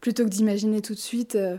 [0.01, 1.57] Plutôt que d'imaginer tout de suite, euh,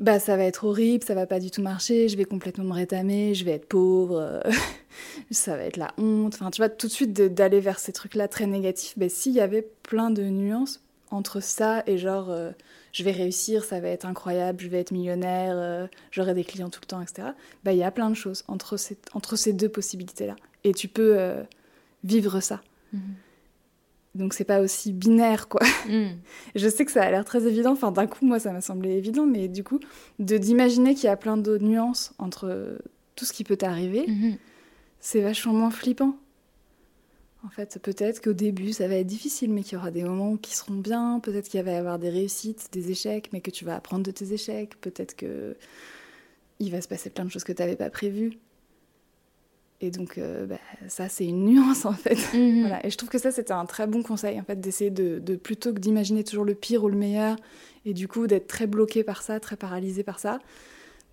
[0.00, 2.72] bah ça va être horrible, ça va pas du tout marcher, je vais complètement me
[2.72, 4.40] rétamer, je vais être pauvre, euh,
[5.30, 6.34] ça va être la honte.
[6.34, 9.40] Enfin, tu vois, tout de suite d'aller vers ces trucs-là très négatifs, bah, s'il y
[9.40, 12.50] avait plein de nuances entre ça et genre, euh,
[12.92, 16.80] je vais réussir, ça va être incroyable, je vais être millionnaire, j'aurai des clients tout
[16.82, 17.28] le temps, etc.
[17.62, 20.34] Bah, il y a plein de choses entre ces, entre ces deux possibilités-là.
[20.64, 21.16] Et tu peux
[22.02, 22.62] vivre ça.
[22.92, 23.00] Mhm.
[24.16, 25.60] Donc c'est pas aussi binaire, quoi.
[25.88, 26.16] Mhm.
[26.54, 28.90] Je sais que ça a l'air très évident, enfin d'un coup moi ça m'a semblé
[28.96, 29.78] évident, mais du coup,
[30.18, 32.78] de d'imaginer qu'il y a plein d'autres nuances entre
[33.14, 34.36] tout ce qui peut t'arriver, Mhm.
[35.00, 36.16] c'est vachement moins flippant.
[37.44, 40.36] En fait, peut-être qu'au début, ça va être difficile, mais qu'il y aura des moments
[40.36, 41.20] qui seront bien.
[41.22, 44.10] Peut-être qu'il va y avoir des réussites, des échecs, mais que tu vas apprendre de
[44.10, 44.74] tes échecs.
[44.80, 45.54] Peut-être que
[46.58, 48.38] il va se passer plein de choses que tu n'avais pas prévues.
[49.82, 50.58] Et donc, euh, bah,
[50.88, 52.16] ça, c'est une nuance, en fait.
[52.34, 52.60] Mhm.
[52.62, 52.84] Voilà.
[52.86, 55.36] Et je trouve que ça, c'était un très bon conseil, en fait, d'essayer de, de-
[55.36, 57.36] plutôt que d'imaginer toujours le pire ou le meilleur,
[57.84, 60.38] et du coup d'être très bloqué par ça, très paralysé par ça,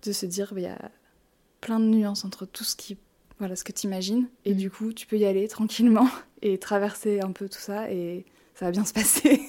[0.04, 0.90] de se dire, bah, il y a
[1.60, 2.96] plein de nuances entre tout ce qui,
[3.38, 4.56] voilà, ce que tu imagines, et Mhm.
[4.58, 6.08] du coup, tu peux y aller tranquillement
[6.42, 8.24] et traverser un peu tout ça, et
[8.54, 9.40] ça va bien se passer.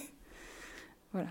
[1.14, 1.30] voilà.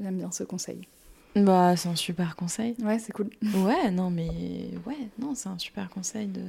[0.00, 0.86] J'aime bien ce conseil.
[1.36, 2.76] Bah, c'est un super conseil.
[2.80, 3.28] Ouais, c'est cool.
[3.54, 4.28] Ouais, non, mais
[4.86, 6.28] ouais, non, c'est un super conseil.
[6.28, 6.40] De...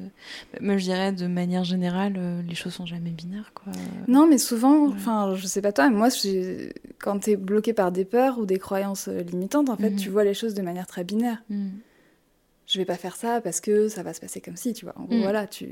[0.61, 3.73] Moi, je dirais de manière générale, euh, les choses sont jamais binaires, quoi.
[4.07, 4.93] Non, mais souvent, Ouais.
[4.95, 6.09] enfin, je sais pas toi, mais moi,
[6.99, 9.95] quand t'es bloqué par des peurs ou des croyances euh, limitantes, en fait, Mhm.
[9.97, 11.43] tu vois les choses de manière très binaire.
[11.49, 11.71] Mhm.
[12.67, 14.93] Je vais pas faire ça parce que ça va se passer comme si, tu vois.
[14.99, 15.21] En gros, Mhm.
[15.21, 15.69] voilà, tu,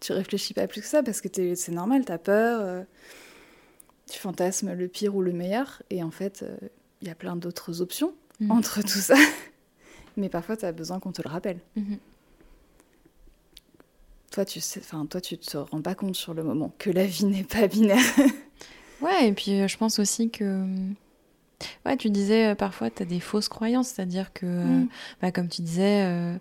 [0.00, 2.82] tu réfléchis pas plus que ça parce que t'es- c'est normal, t'as peur, euh,
[4.08, 6.44] tu fantasmes le pire ou le meilleur, et en fait,
[7.02, 8.50] y a plein d'autres options Mhm.
[8.52, 9.14] entre tout ça.
[10.16, 11.58] Mais parfois, t'as besoin qu'on te le rappelle.
[11.76, 11.98] Mhm.
[14.32, 17.06] Toi, tu sais, enfin, toi, tu te rends pas compte sur le moment que la
[17.06, 17.98] vie n'est pas binaire.
[19.00, 20.66] Ouais, et puis euh, je pense aussi que.
[21.86, 24.88] Ouais, tu disais euh, parfois, tu as des fausses croyances, c'est-à-dire que, euh, Mm.
[25.22, 26.36] bah, comme tu disais, euh,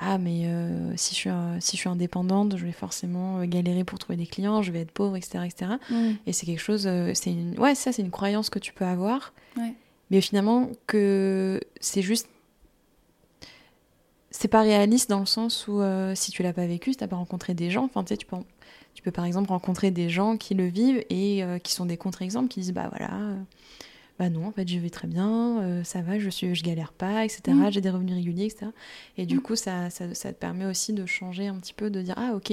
[0.00, 4.00] ah, mais euh, si, je suis, si je suis indépendante, je vais forcément galérer pour
[4.00, 5.44] trouver des clients, je vais être pauvre, etc.
[5.46, 5.72] etc.
[5.88, 6.10] Mm.
[6.26, 8.84] Et c'est quelque chose, euh, c'est une, ouais, ça, c'est une croyance que tu peux
[8.86, 9.74] avoir, Ouais.
[10.10, 12.28] Mais finalement, que c'est juste.
[14.30, 17.08] c'est pas réaliste dans le sens où euh, si tu l'as pas vécu, si t'as
[17.08, 18.36] pas rencontré des gens, enfin tu sais, tu peux,
[18.94, 21.96] tu peux par exemple rencontrer des gens qui le vivent et euh, qui sont des
[21.96, 23.36] contre-exemples, qui disent bah voilà, euh,
[24.20, 27.24] bah non, en fait je vais très bien, ça va, je suis, je galère pas,
[27.24, 27.42] etc.
[27.48, 27.72] Mm.
[27.72, 28.66] J'ai des revenus réguliers, etc.
[29.18, 29.42] Et du Mm.
[29.42, 32.32] coup, ça, ça, ça te permet aussi de changer un petit peu, de dire ah
[32.36, 32.52] ok,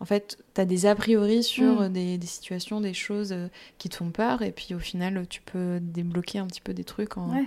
[0.00, 1.82] en fait, tu as des a priori sur Mm.
[1.82, 5.26] euh, des, des situations, des choses euh, qui te font peur, et puis au final,
[5.28, 7.44] tu peux débloquer un petit peu des trucs en, Ouais.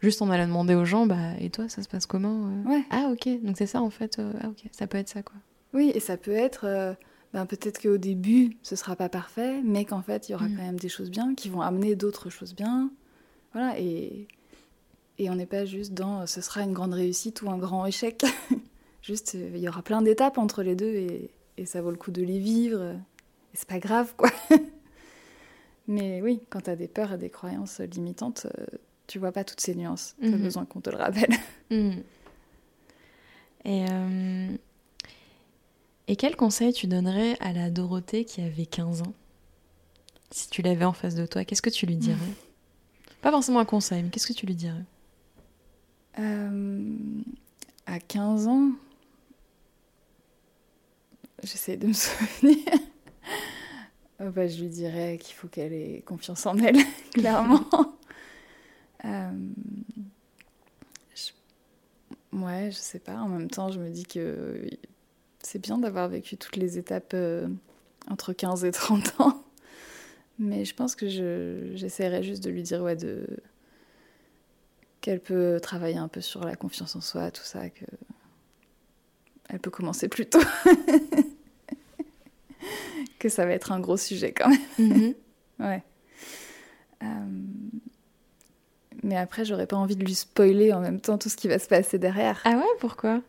[0.00, 2.82] juste en allant demander aux gens, bah, et toi, ça se passe comment euh Ouais.
[2.90, 5.36] Ah, ok, donc c'est ça en fait, ah, ok, ça peut être ça quoi.
[5.72, 6.94] Oui, et ça peut être, euh,
[7.34, 10.56] ben, peut-être qu'au début, ce sera pas parfait, mais qu'en fait, il y aura Mm.
[10.56, 12.90] quand même des choses bien qui vont amener d'autres choses bien.
[13.52, 14.26] Voilà, et,
[15.18, 18.22] et on n'est pas juste dans ce sera une grande réussite ou un grand échec.
[19.02, 22.10] juste, il y aura plein d'étapes entre les deux et, et ça vaut le coup
[22.10, 22.82] de les vivre.
[23.54, 24.30] Et c'est pas grave, quoi.
[25.88, 28.66] mais oui, quand tu as des peurs et des croyances limitantes, euh,
[29.06, 30.14] tu vois pas toutes ces nuances.
[30.20, 30.42] Tu Mhm.
[30.42, 31.30] besoin qu'on te le rappelle.
[31.70, 31.98] Hmm.
[33.64, 34.48] Et, euh,
[36.06, 39.12] et quel conseil tu donnerais à la Dorothée qui avait 15 ans?
[40.30, 42.16] Si tu l'avais en face de toi, qu'est-ce que tu lui dirais?
[43.20, 44.84] Pas forcément un conseil, mais qu'est-ce que tu lui dirais?
[46.20, 46.94] Euh,
[47.86, 48.70] à 15 ans,
[51.46, 52.58] j'essaie de me souvenir.
[54.20, 56.76] Oh, bah, je lui dirais qu'il faut qu'elle ait confiance en elle,
[57.12, 57.64] clairement.
[59.04, 59.30] Euh,
[61.14, 61.32] je-
[62.36, 63.16] Ouais, je sais pas.
[63.16, 64.68] En même temps, je me dis que
[65.42, 67.46] c'est bien d'avoir vécu toutes les étapes euh,
[68.10, 69.42] entre 15 et 30 ans.
[70.38, 73.26] Mais je pense que je- j'essaierai juste de lui dire ouais, de
[75.02, 77.84] qu'elle peut travailler un peu sur la confiance en soi, tout ça, que
[79.48, 80.40] elle peut commencer plus tôt.
[83.26, 84.58] que ça va être un gros sujet quand même.
[84.78, 85.14] Mhm.
[85.58, 85.82] Ouais.
[87.02, 87.06] Euh,
[89.02, 91.58] Mais après, j'aurais pas envie de lui spoiler en même temps tout ce qui va
[91.58, 92.40] se passer derrière.
[92.44, 93.22] Ah ouais, pourquoi?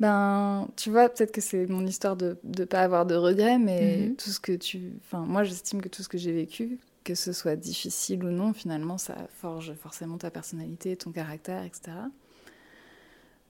[0.00, 4.08] Ben, tu vois, peut-être que c'est mon histoire de ne pas avoir de regrets, mais
[4.08, 4.16] Mhm.
[4.16, 4.92] tout ce que tu.
[5.04, 8.52] Enfin, moi, j'estime que tout ce que j'ai vécu, que ce soit difficile ou non,
[8.52, 11.92] finalement, ça forge forcément ta personnalité, ton caractère, etc.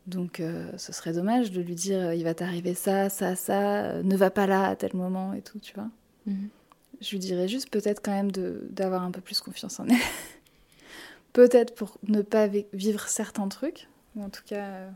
[0.06, 3.84] Donc, euh, ce serait dommage de lui dire euh, il va t'arriver ça, ça, ça,
[3.84, 5.88] euh, ne va pas là à tel moment et tout, tu vois.
[6.26, 6.48] Mhm.
[7.00, 9.96] Je lui dirais juste peut-être quand même d'avoir un peu plus confiance en elle.
[11.32, 14.90] peut-être pour ne pas vi- vivre certains trucs, ou en tout cas euh,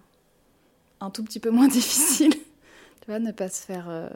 [1.00, 2.32] un tout petit peu moins difficile.
[2.34, 4.08] tu vois, ne pas se faire euh,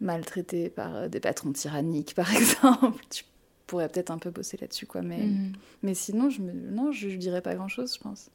[0.00, 3.02] maltraiter par des patrons tyranniques, par exemple.
[3.10, 3.24] Tu
[3.66, 5.02] pourrais peut-être un peu bosser là-dessus, quoi.
[5.02, 5.52] Mais, Mhm.
[5.82, 6.52] mais sinon, je me...
[6.52, 8.28] non, je lui dirais pas grand-chose, je pense.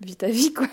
[0.00, 0.66] Vis ta vie, quoi.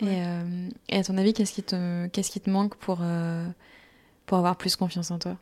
[0.00, 3.46] Et, euh, et à ton avis, qu'est-ce qui te, qu'est-ce qui te manque pour, euh,
[4.26, 5.36] pour avoir plus confiance en toi?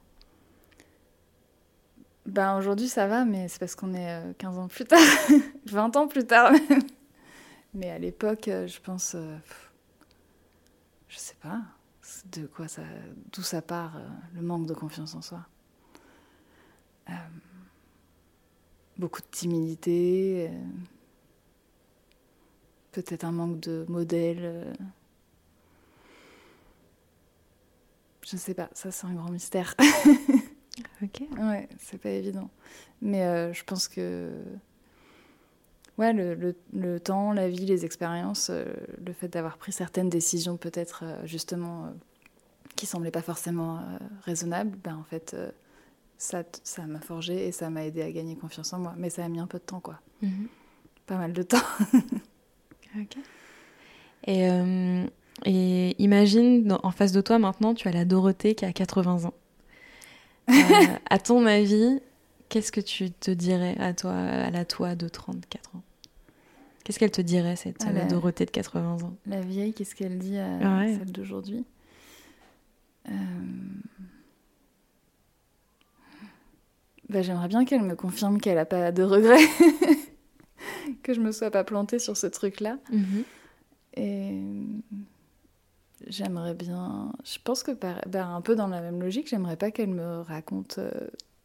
[2.27, 5.01] Ben aujourd'hui ça va, mais c'est parce qu'on est euh, 15 ans plus tard,
[5.66, 6.83] 20 ans plus tard même.
[7.75, 9.37] Mais à l'époque, euh, je pense, euh,
[11.09, 11.62] je sais pas,
[12.33, 12.83] de quoi ça,
[13.33, 15.40] d'où ça part, euh, le manque de confiance en soi.
[17.09, 17.12] Euh,
[18.98, 20.55] beaucoup de timidité, euh,
[22.92, 24.38] peut-être un manque de modèle.
[24.42, 24.72] euh.
[28.24, 29.74] Je sais pas, ça c'est un grand mystère.
[31.02, 31.20] Ok.
[31.38, 32.48] Ouais, c'est pas évident.
[33.02, 34.31] Mais euh, je pense que
[35.98, 38.64] ouais, le, le- le temps, la vie, les expériences, euh,
[39.05, 41.92] le fait d'avoir pris certaines décisions peut-être euh, justement
[42.74, 43.81] qui semblaient pas forcément
[44.22, 45.37] raisonnables, ben en fait
[46.16, 48.94] ça ça m'a forgé et ça m'a aidé à gagner confiance en moi.
[48.96, 50.48] Mais ça a mis un peu de temps quoi, Mhm.
[51.07, 51.59] pas mal de temps.
[52.98, 53.16] Ok.
[54.26, 55.05] Et, euh,
[55.44, 59.24] et imagine, dans- en face de toi maintenant, tu as la Dorothée qui a 80
[59.24, 59.35] ans.
[60.48, 60.52] Euh,
[61.11, 62.00] à ton avis,
[62.48, 65.83] qu'est-ce que tu te dirais à toi, à la toi de 34 ans?
[66.85, 69.14] Qu'est-ce qu'elle te dirait, cette Ah, la- Dorothée de 80 ans?
[69.26, 70.96] La vieille, qu'est-ce qu'elle dit à ouais.
[70.98, 71.64] celle d'aujourd'hui?
[73.09, 73.12] Euh,
[77.09, 79.38] bah, J'aimerais bien qu'elle me confirme qu'elle n'a pas de regrets,
[81.03, 82.79] que je me sois pas plantée sur ce truc-là.
[82.90, 83.25] Mhm.
[83.94, 84.40] Et
[86.07, 89.70] j'aimerais bien, je pense que par- bah, un peu dans la même logique, j'aimerais pas
[89.70, 90.90] qu'elle me raconte euh,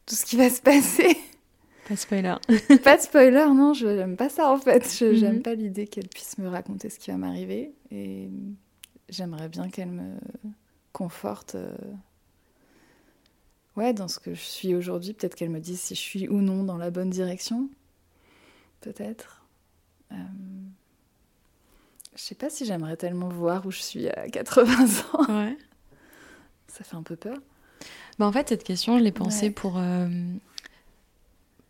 [0.06, 1.16] tout ce qui va se passer.
[1.88, 2.34] Pas de spoiler.
[2.84, 4.94] pas de spoiler, non, je n'aime pas ça en fait.
[4.98, 5.14] Je Mhm.
[5.16, 7.72] j'aime pas l'idée qu'elle puisse me raconter ce qui va m'arriver.
[7.90, 8.28] Et
[9.08, 10.16] j'aimerais bien qu'elle me
[10.92, 11.74] conforte euh,
[13.76, 15.14] ouais, dans ce que je suis aujourd'hui.
[15.14, 17.70] Peut-être qu'elle me dise si je suis ou non dans la bonne direction.
[18.80, 19.44] Peut-être.
[20.12, 20.16] Euh,
[22.16, 24.74] Je sais pas si j'aimerais tellement voir où je suis à 80
[25.12, 25.24] ans.
[25.42, 25.56] Ouais.
[26.68, 27.38] Ça fait un peu peur.
[28.18, 29.52] Bah, en fait, cette question, je l'ai pensée Ouais.
[29.52, 29.78] pour.
[29.78, 30.08] euh,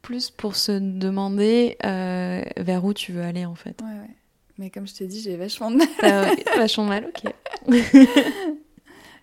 [0.03, 3.81] plus pour se demander euh, vers où tu veux aller, en fait.
[3.83, 4.11] Ouais, ouais.
[4.57, 5.88] Mais comme je t'ai dit, j'ai vachement de mal.
[5.99, 7.33] T'as vachement mal, ok.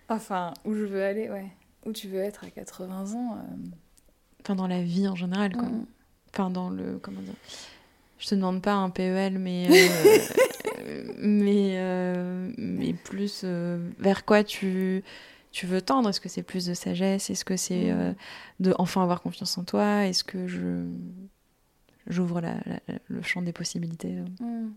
[0.08, 1.46] enfin, où je veux aller, ouais.
[1.84, 3.36] Où tu veux être à 80 ans.
[3.38, 3.56] euh,
[4.42, 5.64] Enfin, dans la vie en général, quoi.
[5.68, 5.86] mm.
[6.32, 6.98] Enfin, dans le.
[7.02, 7.34] Comment dire
[8.18, 9.66] Je te demande pas un PEL, mais.
[9.68, 10.18] euh,
[11.18, 15.02] mais, euh, mais plus euh, vers quoi tu,
[15.52, 16.08] tu veux tendre?
[16.08, 17.30] Est-ce que c'est plus de sagesse?
[17.30, 18.14] Est-ce que c'est Mm.
[18.60, 20.06] de enfin avoir confiance en toi?
[20.06, 20.84] Est-ce que je.
[22.08, 24.16] J'ouvre la- la- le champ des possibilités?
[24.18, 24.72] Euh Mm.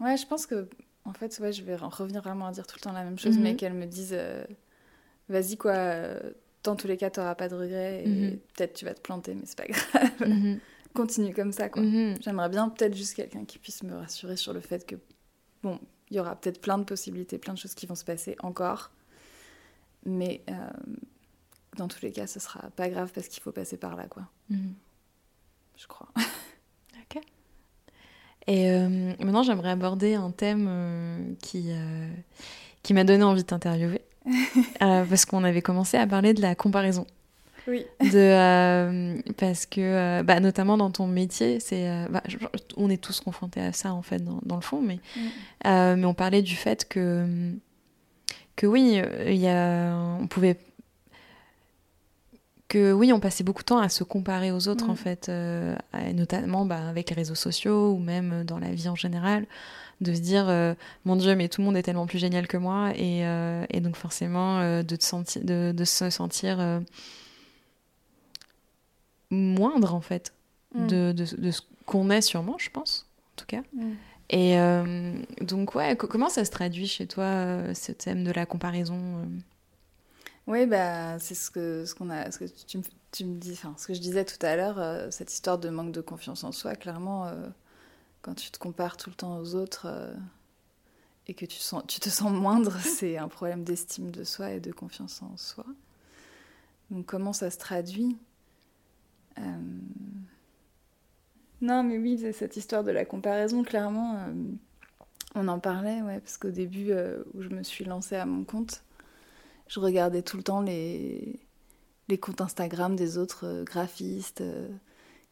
[0.00, 0.68] Ouais, je pense que,
[1.04, 3.18] en fait, ouais, je vais re- revenir vraiment à dire tout le temps la même
[3.18, 4.16] chose, mais qu'elle me dise,
[5.28, 5.74] vas-y, quoi,
[6.64, 8.38] dans tous les cas, t'auras pas de regrets, et Mhm.
[8.56, 10.28] peut-être tu vas te planter, mais c'est pas grave.
[10.94, 11.82] Continue comme ça, quoi.
[11.82, 12.16] Mhm.
[12.22, 14.96] J'aimerais bien peut-être juste quelqu'un qui puisse me rassurer sur le fait que,
[15.62, 15.78] bon,
[16.10, 18.90] il y aura peut-être plein de possibilités, plein de choses qui vont se passer encore,
[20.06, 20.54] mais euh,
[21.76, 24.24] dans tous les cas, ce sera pas grave parce qu'il faut passer par là, quoi,
[24.50, 24.74] Mhm.
[25.76, 26.08] je crois.
[28.46, 31.68] Et euh, maintenant, j'aimerais aborder un thème euh, qui,
[32.82, 34.00] qui m'a donné envie de t'interviewer.
[34.78, 37.06] Parce qu'on avait commencé à parler de la comparaison.
[37.68, 37.84] Oui.
[38.00, 42.22] De, euh, parce que, euh, bah, notamment dans ton métier, c'est, euh, bah,
[42.76, 44.80] on est tous confrontés à ça, en fait, dans, dans le fond.
[44.80, 44.98] Mais,
[45.66, 47.52] euh, mais on parlait du fait que,
[48.56, 50.56] que oui, y a, on pouvait
[52.68, 54.90] que oui, on passait beaucoup de temps à se comparer aux autres, Mm.
[54.90, 55.30] en fait,
[56.14, 59.46] notamment bah, avec les réseaux sociaux ou même dans la vie en général,
[60.00, 62.56] de se dire, euh, mon Dieu, mais tout le monde est tellement plus génial que
[62.56, 66.58] moi, et, euh, et donc forcément euh, de, te sentir, de, de se sentir
[69.30, 70.32] moindre, en fait,
[70.74, 70.86] Mm.
[70.86, 73.62] de, de, de ce qu'on est sûrement, je pense, en tout cas.
[73.72, 73.92] Mm.
[74.30, 78.32] Et euh, donc, ouais, co- comment ça se traduit chez toi, euh, ce thème de
[78.32, 79.24] la comparaison euh?
[80.46, 83.52] Oui, bah, c'est ce que, ce qu'on a, ce que tu, me- tu me dis,
[83.52, 86.44] enfin, ce que je disais tout à l'heure, euh, cette histoire de manque de confiance
[86.44, 87.30] en soi, clairement,
[88.22, 89.86] quand tu te compares tout le temps aux autres
[91.26, 94.60] et que tu, sens, tu te sens moindre, c'est un problème d'estime de soi et
[94.60, 95.64] de confiance en soi.
[96.90, 98.16] Donc, comment ça se traduit?
[99.38, 99.56] Euh,
[101.60, 104.32] Non, mais oui, cette histoire de la comparaison, clairement, euh,
[105.34, 108.44] on en parlait, ouais, parce qu'au début euh, où je me suis lancée à mon
[108.44, 108.82] compte,
[109.68, 111.40] je regardais tout le temps les,
[112.20, 114.42] comptes Instagram des autres graphistes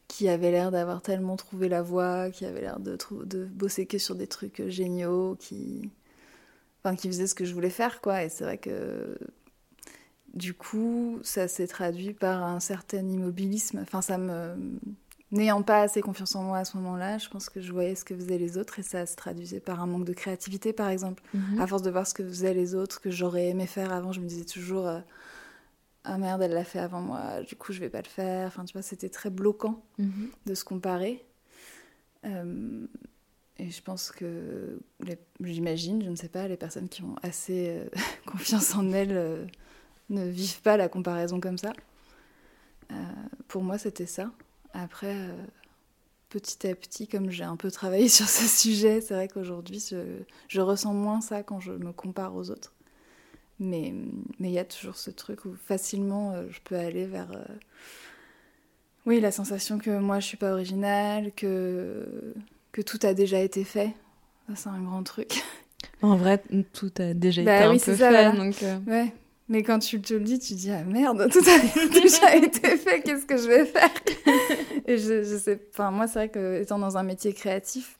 [0.07, 2.97] qui avaient l'air d'avoir tellement trouvé la voie, qui avaient l'air de,
[3.45, 5.89] bosser que sur des trucs géniaux, qui...
[6.83, 8.23] Enfin, qui faisaient ce que je voulais faire, quoi.
[8.23, 9.17] Et c'est vrai que
[10.33, 13.79] du coup, ça s'est traduit par un certain immobilisme.
[13.81, 14.55] Enfin, ça me...
[15.29, 18.05] N'ayant pas assez confiance en moi à ce moment-là, je pense que je voyais ce
[18.05, 21.21] que faisaient les autres et ça se traduisait par un manque de créativité, par exemple.
[21.59, 24.21] À force de voir ce que faisaient les autres, que j'aurais aimé faire avant, je
[24.21, 25.01] me disais toujours euh,
[26.05, 28.47] Ah merde, elle l'a fait avant moi, du coup je vais pas le faire.
[28.47, 30.29] Enfin, tu vois, c'était très bloquant Mhm.
[30.45, 31.25] de se comparer.
[32.25, 32.85] Euh,
[33.57, 34.79] et je pense que,
[35.41, 37.89] j'imagine, je ne sais pas, les personnes qui ont assez euh,
[38.25, 39.11] confiance en elles
[40.09, 41.73] ne vivent pas la comparaison comme ça.
[42.91, 42.95] Euh,
[43.47, 44.31] pour moi, c'était ça.
[44.73, 45.33] Après, euh,
[46.29, 49.97] petit à petit, comme j'ai un peu travaillé sur ce sujet, c'est vrai qu'aujourd'hui, je,
[50.47, 52.73] je ressens moins ça quand je me compare aux autres.
[53.59, 53.93] Mais
[54.39, 57.31] mais il y a toujours ce truc où facilement euh, je peux aller vers
[59.05, 62.33] oui la sensation que moi je suis pas originale, que
[62.71, 63.93] que tout a déjà été fait.
[64.49, 65.41] Ça c'est un grand truc.
[66.01, 66.41] En vrai,
[66.73, 68.31] tout a déjà Bah été oui, un peu ça, fait, voilà.
[68.31, 68.55] donc...
[68.87, 69.13] Ouais.
[69.49, 73.01] Mais quand tu te le dis, tu dis ah merde, tout a déjà été fait,
[73.01, 73.89] qu'est-ce que je vais faire?
[74.85, 77.97] Et je, je sais, enfin moi c'est vrai que étant dans un métier créatif,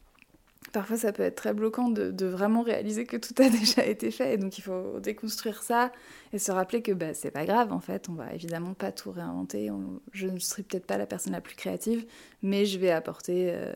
[0.73, 4.11] parfois ça peut être très bloquant de, de vraiment réaliser que tout a déjà été
[4.11, 5.91] fait, et donc il faut déconstruire ça
[6.33, 9.11] et se rappeler que bah, c'est pas grave en fait, on va évidemment pas tout
[9.11, 12.05] réinventer, on- je ne serai peut-être pas la personne la plus créative,
[12.43, 13.71] mais je vais apporter euh,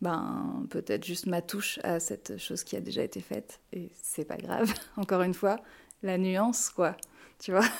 [0.00, 4.24] ben peut-être juste ma touche à cette chose qui a déjà été faite, et c'est
[4.26, 5.58] pas grave, encore une fois
[6.02, 6.96] la nuance, quoi.
[7.38, 7.64] Tu vois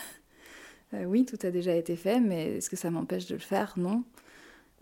[0.94, 3.74] Euh, Oui, tout a déjà été fait, mais est-ce que ça m'empêche de le faire?
[3.76, 4.04] Non.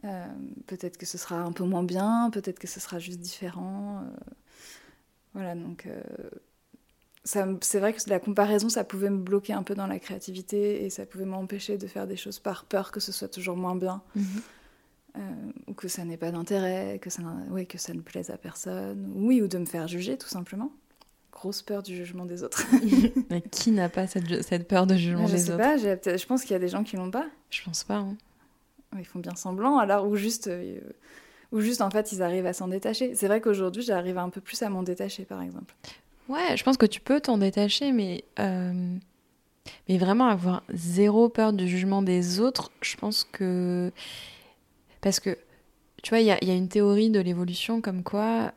[0.05, 0.27] Euh,
[0.69, 4.03] peut-être que ce sera un peu moins bien, peut-être que ce sera juste différent.
[4.05, 4.33] euh,
[5.35, 5.89] Voilà, donc
[7.25, 10.91] c'est vrai que la comparaison, ça pouvait me bloquer un peu dans la créativité et
[10.91, 14.01] ça pouvait m'empêcher de faire des choses par peur que ce soit toujours moins bien
[14.15, 14.25] mhm.
[15.19, 15.21] euh,
[15.67, 17.23] ou que ça n'ait pas d'intérêt, que ça,
[17.69, 20.71] que ça ne plaise à personne, oui, ou de me faire juger tout simplement.
[21.39, 22.65] Grosse peur du jugement des autres.
[23.31, 26.25] Mais qui n'a pas cette, cette peur de jugement je des sais autres pas, je
[26.27, 27.27] pense qu'il y a des gens qui l'ont pas.
[27.51, 27.97] Je pense pas.
[27.97, 28.17] hein.
[28.99, 30.81] Ils font bien semblant, alors ou juste, euh,
[31.53, 33.15] ou juste en fait ils arrivent à s'en détacher.
[33.15, 35.75] C'est vrai qu'aujourd'hui j'arrive un peu plus à m'en détacher par exemple.
[36.31, 38.97] Ouais, je pense que tu peux t'en détacher, mais, euh,
[39.91, 43.93] mais vraiment avoir zéro peur du jugement des autres, je pense que.
[45.03, 45.37] Parce que,
[46.03, 48.53] tu vois, il y a, il y a une théorie de l'évolution comme quoi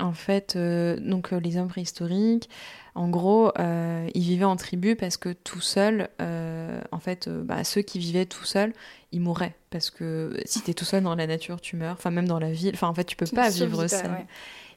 [0.00, 2.48] en fait, euh, donc euh, les hommes préhistoriques,
[2.94, 7.82] en gros, euh, ils vivaient en tribu parce que tout seul, en fait, bah, ceux
[7.82, 8.72] qui vivaient tout seuls,
[9.12, 9.54] ils mouraient.
[9.70, 11.94] Parce que si t'es tout seul dans la nature, tu meurs.
[11.94, 12.72] Enfin, même dans la ville.
[12.74, 14.10] Enfin, en fait, tu peux pas vivre seul.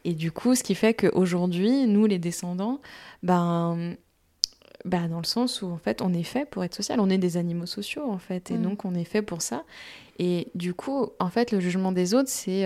[0.06, 2.80] Et du coup, ce qui fait qu'aujourd'hui, nous, les descendants,
[3.24, 3.96] ben,
[4.86, 7.18] bah, dans le sens où en fait on est fait pour être social, on est
[7.18, 8.62] des animaux sociaux en fait, et mm.
[8.62, 9.64] donc on est fait pour ça.
[10.20, 12.66] Et du coup, en fait, le jugement des autres, c'est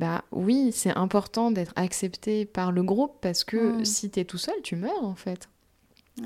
[0.00, 3.84] bah oui, c'est important d'être accepté par le groupe parce que mm.
[3.84, 5.50] si tu es tout seul, tu meurs en fait.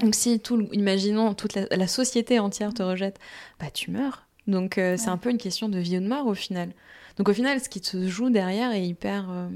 [0.00, 3.18] Donc si tout, imaginons toute la, société entière te rejette,
[3.58, 4.28] bah tu meurs.
[4.46, 6.70] Donc euh, c'est un peu une question de vie ou de mort au final.
[7.16, 9.48] Donc au final, ce qui se joue derrière est hyper, euh,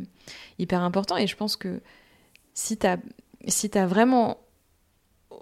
[0.58, 1.16] hyper important.
[1.16, 1.80] Et je pense que
[2.54, 2.88] si tu
[3.46, 4.38] si as vraiment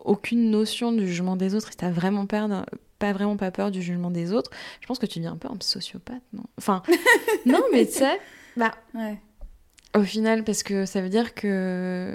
[0.05, 2.67] aucune notion du jugement des autres, si t'as vraiment peur,
[2.99, 4.51] pas vraiment pas peur du jugement des autres,
[4.83, 6.45] je pense que tu deviens un peu un sociopathe, non?
[6.59, 6.83] Enfin,
[7.47, 8.21] non, mais tu sais,
[8.57, 9.21] bah, ouais.
[9.95, 12.15] Au final, parce que ça veut dire que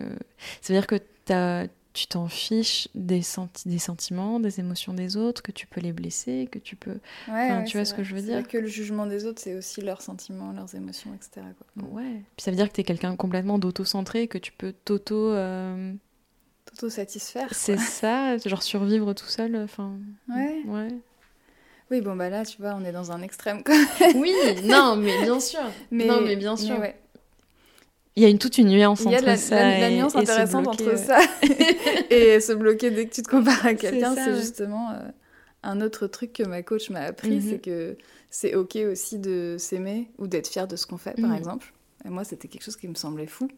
[0.61, 0.99] ça veut dire que
[1.31, 3.21] as, tu t'en fiches des,
[3.65, 6.99] des sentiments, des émotions des autres, que tu peux les blesser, que tu peux.
[7.27, 9.81] Ouais, tu vois ce que je veux dire que le jugement des autres, c'est aussi
[9.81, 11.45] leurs sentiments, leurs émotions, etc.
[11.57, 11.89] Quoi.
[11.89, 12.23] Ouais.
[12.37, 15.31] Puis ça veut dire que tu es quelqu'un complètement d'auto-centré, que tu peux t'auto.
[15.31, 15.93] Euh...
[16.65, 17.53] T'auto-satisfaire.
[17.53, 19.55] C'est ça, genre survivre tout seul.
[19.57, 19.97] Enfin.
[20.29, 20.61] Ouais.
[20.65, 20.89] Ouais.
[21.91, 23.63] Oui, bon, bah là, tu vois, on est dans un extrême.
[24.15, 24.33] oui,
[24.63, 25.59] non, mais bien sûr.
[25.91, 26.77] Mais, non, mais bien sûr.
[28.15, 29.75] Il y a une, toute une nuance entre ça.
[29.75, 31.19] Il y a la, nuance intéressante entre ça
[32.09, 34.15] et se bloquer dès que tu te compares à quelqu'un.
[34.15, 34.99] C'est justement euh,
[35.63, 37.41] un autre truc que ma coach m'a appris mhm.
[37.41, 37.97] c'est que
[38.29, 41.37] c'est OK aussi de s'aimer ou d'être fier de ce qu'on fait, par mhm.
[41.37, 41.73] exemple.
[42.05, 43.49] Et moi, c'était quelque chose qui me semblait fou.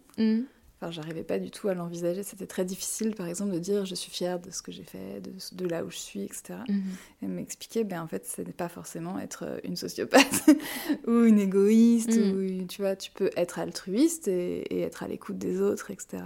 [0.91, 2.23] J'arrivais pas du tout à l'envisager.
[2.23, 5.21] C'était très difficile, par exemple, de dire je suis fière de ce que j'ai fait,
[5.21, 6.55] de, là où je suis, etc.
[6.67, 6.83] Mhm.
[7.21, 10.49] Et m'expliquer, ben en fait, ce n'est pas forcément être une sociopathe
[11.07, 12.15] ou une égoïste.
[12.17, 12.61] Mhm.
[12.61, 16.23] Ou, tu vois, tu peux être altruiste et, être à l'écoute des autres, etc.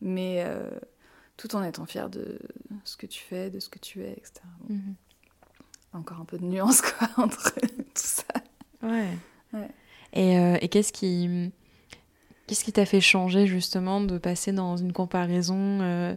[0.00, 0.70] Mais euh,
[1.36, 2.38] tout en étant fière de
[2.84, 4.40] ce que tu fais, de ce que tu es, etc.
[4.68, 4.94] Mhm.
[5.92, 8.24] Encore un peu de nuance, quoi, entre tout ça.
[8.82, 9.18] Ouais.
[10.12, 11.52] Et, euh, et qu'est-ce qui
[12.50, 16.16] Qu'est-ce qui t'a fait changer justement de passer dans une comparaison euh,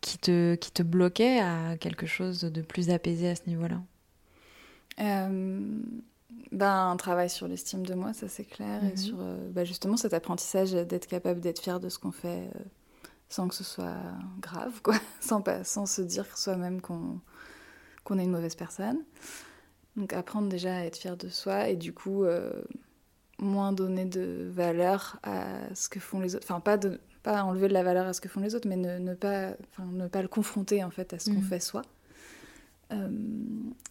[0.00, 3.80] qui, te, qui te bloquait à quelque chose de plus apaisé à ce niveau-là?
[4.98, 5.60] Euh,
[6.50, 8.96] ben, Un travail sur l'estime de moi, ça c'est clair, et mhm.
[8.96, 12.50] sur euh, ben, justement cet apprentissage d'être capable d'être fier de ce qu'on fait
[13.28, 14.02] sans que ce soit
[14.40, 17.20] grave, quoi, sans, pas, sans se dire soi-même qu'on
[18.02, 19.04] qu'on est une mauvaise personne.
[19.94, 22.24] Donc apprendre déjà à être fier de soi et du coup
[23.38, 26.46] moins donner de valeur à ce que font les autres.
[26.48, 28.76] Enfin, pas, de, pas enlever de la valeur à ce que font les autres, mais
[28.76, 31.44] ne, ne pas, enfin, ne pas le confronter en fait à ce qu'on mm.
[31.44, 31.82] fait soi.
[32.92, 33.08] Euh,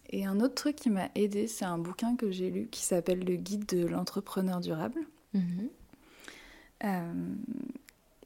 [0.10, 3.20] et un autre truc qui m'a aidé, c'est un bouquin que j'ai lu qui s'appelle
[3.20, 5.00] Le guide de l'entrepreneur durable.
[5.36, 5.70] Mm-hmm.
[6.86, 7.14] Euh,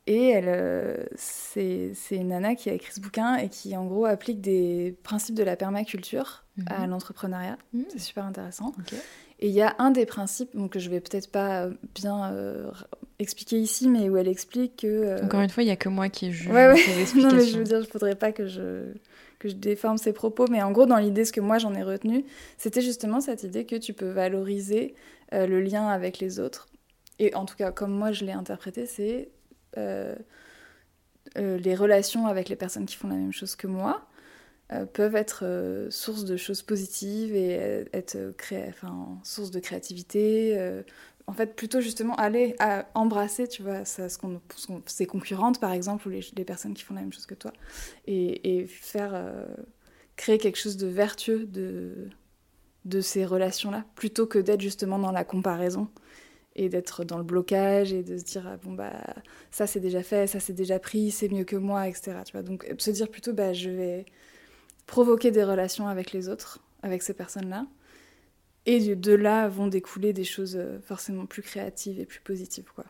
[0.07, 4.05] et elle, euh, c'est, une nana qui a écrit ce bouquin et qui en gros
[4.05, 6.89] applique des principes de la permaculture à mm-hmm.
[6.89, 7.57] l'entrepreneuriat.
[7.73, 7.83] Mm.
[7.89, 8.73] C'est super intéressant.
[9.39, 12.71] Et il y a un des principes que je vais peut-être pas bien euh,
[13.19, 14.87] expliquer ici, mais où elle explique que.
[14.87, 16.47] Euh, Encore une fois, il y a que moi qui juge.
[16.49, 17.05] Ouais, ouais.
[17.15, 18.93] non, mais je veux dire, je voudrais pas que je
[19.37, 21.83] que je déforme ses propos, mais en gros, dans l'idée, ce que moi j'en ai
[21.83, 22.25] retenu,
[22.57, 24.95] c'était justement cette idée que tu peux valoriser
[25.33, 26.67] euh, le lien avec les autres.
[27.19, 29.29] Et en tout cas, comme moi je l'ai interprété, c'est
[31.35, 34.07] les relations avec les personnes qui font la même chose que moi.
[34.73, 38.17] Euh, peuvent être euh, source de choses positives et euh, être
[38.69, 40.59] enfin, source de créativité.
[41.27, 44.41] en fait, plutôt justement aller à embrasser, tu vois, ce qu'on,
[44.85, 47.53] ses concurrentes par exemple, ou les, personnes qui font la même chose que toi,
[48.07, 49.33] et, faire
[50.17, 52.09] créer quelque chose de vertueux de,
[52.85, 55.89] de ces relations-là, plutôt que d'être justement dans la comparaison
[56.55, 58.93] et d'être dans le blocage et de se dire ah, bon bah
[59.51, 62.17] ça c'est déjà fait, ça c'est déjà pris, c'est mieux que moi, etc.
[62.25, 64.05] Tu vois, donc se dire plutôt bah je vais
[64.87, 67.67] provoquer des relations avec les autres, avec ces personnes-là.
[68.65, 72.85] Et de là vont découler des choses euh, forcément plus créatives et plus positives, quoi.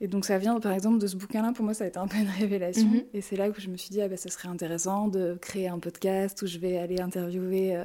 [0.00, 2.06] Et donc ça vient, par exemple, de ce bouquin-là, pour moi, ça a été un
[2.06, 2.88] peu une révélation.
[2.88, 3.04] Mhm.
[3.14, 5.78] Et c'est là que je me suis dit, ah ça serait intéressant de créer un
[5.78, 7.84] podcast où je vais aller interviewer euh,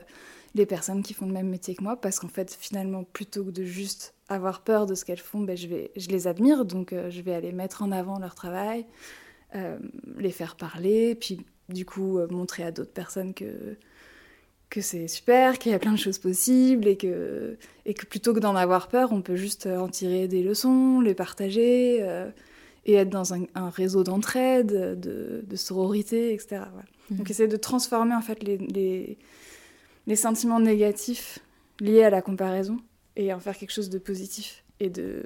[0.55, 3.51] les personnes qui font le même métier que moi, parce qu'en fait, finalement, plutôt que
[3.51, 6.93] de juste avoir peur de ce qu'elles font, ben, je, vais, je les admire, donc
[6.93, 8.86] euh, je vais aller mettre en avant leur travail,
[10.17, 13.78] les faire parler, puis du coup euh, montrer à d'autres personnes que
[14.70, 18.34] que c'est super, qu'il y a plein de choses possibles et que, et que plutôt
[18.34, 22.30] que d'en avoir peur, on peut juste euh, en tirer des leçons, les partager euh,
[22.86, 26.61] et être dans un, réseau d'entraide, de, de, sororité, etc.
[27.09, 27.15] Mmh.
[27.17, 29.17] Donc essayer de transformer en fait les, les,
[30.05, 31.39] les, sentiments négatifs
[31.80, 32.78] liés à la comparaison
[33.15, 35.26] et en faire quelque chose de positif et de,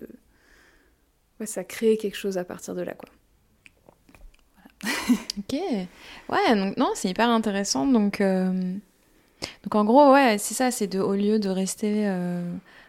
[1.39, 3.09] ouais, ça crée quelque chose à partir de là, quoi.
[5.39, 5.59] Ok.
[6.29, 7.85] Ouais, donc non, c'est hyper intéressant.
[7.87, 8.73] Donc, euh,
[9.63, 12.43] donc en gros, ouais, c'est ça, c'est de au lieu de rester euh,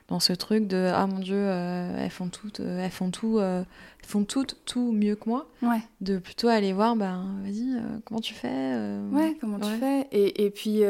[0.08, 3.64] dans ce truc de ah mon dieu, euh, elles font toutes, elles font tout, elles
[4.06, 5.80] font toutes tout mieux que moi, Ouais.
[6.00, 8.76] de plutôt aller voir, ben vas-y, comment tu fais
[9.12, 10.06] Ouais, comment tu fais?
[10.12, 10.82] Et, et puis,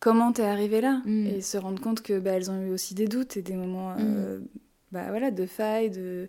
[0.00, 1.26] comment t'es arrivé là Mm.
[1.26, 3.94] Et se rendre compte que bah, elles ont eu aussi des doutes et des moments
[3.98, 4.38] euh,
[4.92, 6.28] bah, voilà, de failles, de,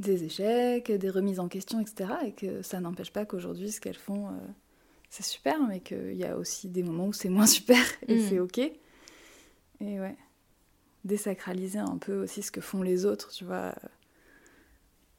[0.00, 2.10] des échecs, des remises en question, etc.
[2.26, 4.32] Et que ça n'empêche pas qu'aujourd'hui, ce qu'elles font, euh,
[5.10, 8.28] c'est super, mais qu'il y a aussi des moments où c'est moins super et Mm.
[8.28, 8.58] c'est OK.
[8.58, 10.16] Et ouais,
[11.04, 13.74] désacraliser un peu aussi ce que font les autres, tu vois.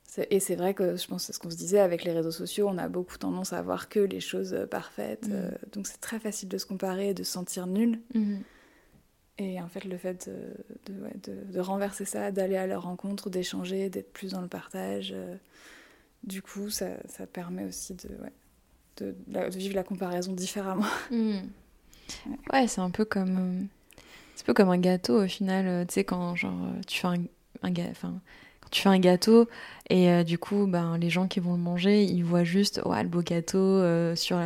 [0.07, 2.11] C'est- Et c'est vrai que je pense que c'est ce qu'on se disait avec les
[2.11, 5.27] réseaux sociaux, on a beaucoup tendance à voir que les choses euh, parfaites.
[5.27, 5.31] Mm.
[5.33, 7.99] euh, donc c'est très facile de se comparer et de se sentir nul.
[8.13, 8.41] Mhm.
[9.37, 12.83] Et en fait, le fait de, de, ouais, de- de renverser ça, d'aller à leur
[12.83, 15.35] rencontre, d'échanger, d'être plus dans le partage, euh,
[16.23, 18.33] du coup, ça, ça permet aussi de, ouais,
[18.97, 20.85] de, de vivre la comparaison différemment.
[21.11, 21.51] Mhm.
[22.53, 23.65] Ouais, c'est un peu comme, euh,
[24.35, 25.67] c'est un peu comme un gâteau au final.
[25.67, 27.23] euh, Tu sais quand genre tu fais un,
[27.63, 28.21] un enfin
[28.71, 29.47] tu fais un gâteau
[29.89, 33.03] et euh, du coup ben les gens qui vont le manger ils voient juste ouais,
[33.03, 34.39] le beau gâteau euh, sur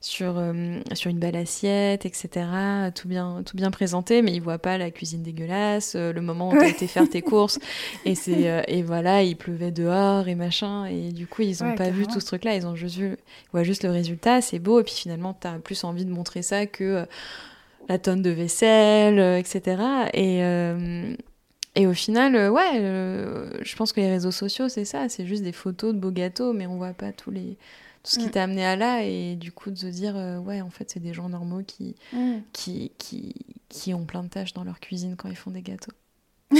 [0.00, 2.46] sur euh, sur une belle assiette etc
[2.94, 6.50] tout bien tout bien présenté mais ils voient pas la cuisine dégueulasse euh, le moment
[6.50, 6.70] où t'as Ouais.
[6.70, 7.60] été faire tes courses
[8.04, 11.76] et c'est et voilà il pleuvait dehors et machin et du coup ils ont Ouais,
[11.76, 14.40] pas vu tout ce truc là ils ont juste vu ils voient juste le résultat
[14.40, 17.06] c'est beau et puis finalement t'as plus envie de montrer ça que
[17.88, 20.42] la tonne de vaisselle etc et
[21.80, 25.26] et au final, euh, ouais, euh, je pense que les réseaux sociaux, c'est ça, c'est
[25.26, 27.56] juste des photos de beaux gâteaux, mais on voit pas tous les,
[28.02, 28.30] tout ce qui Mm.
[28.30, 31.00] t'a amené à là, et du coup de se dire, euh, ouais, en fait, c'est
[31.00, 31.94] des gens normaux qui,
[32.52, 33.34] qui, qui,
[33.68, 35.92] qui ont plein de tâches dans leur cuisine quand ils font des gâteaux.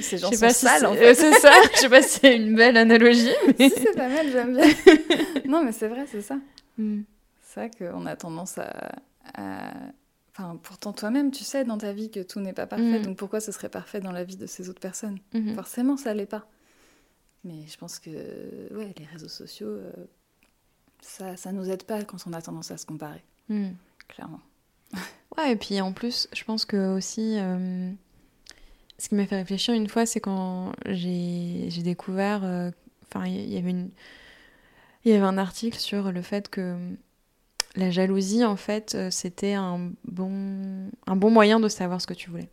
[0.00, 1.14] Ces gens sont pas sales, c'est en fait.
[1.16, 3.68] c'est ça, je sais pas si c'est une belle analogie, mais...
[3.70, 4.66] si, c'est pas mal, j'aime bien.
[5.46, 6.36] non, mais c'est vrai, c'est ça.
[6.78, 7.00] Mm.
[7.42, 8.92] C'est vrai qu'on a tendance à...
[9.34, 9.72] à-
[10.38, 13.02] Enfin, pourtant, toi-même, tu sais dans ta vie que tout n'est pas parfait, Mm.
[13.02, 15.18] donc pourquoi ce serait parfait dans la vie de ces autres personnes?
[15.32, 15.54] Mhm.
[15.54, 16.46] Forcément, ça l'est pas.
[17.44, 18.10] Mais je pense que
[18.74, 19.90] ouais, les réseaux sociaux, euh,
[21.00, 23.70] ça, ça nous aide pas quand on a tendance à se comparer, Mm.
[24.08, 24.40] clairement.
[25.38, 27.90] Ouais, et puis en plus, je pense que aussi, euh,
[28.98, 32.70] ce qui m'a fait réfléchir une fois, c'est quand j'ai découvert, euh,
[33.06, 33.90] enfin, il y avait une,
[35.04, 36.76] il y avait un article sur le fait que
[37.76, 42.14] la jalousie, en fait, euh, c'était un bon, un bon moyen de savoir ce que
[42.14, 42.48] tu voulais.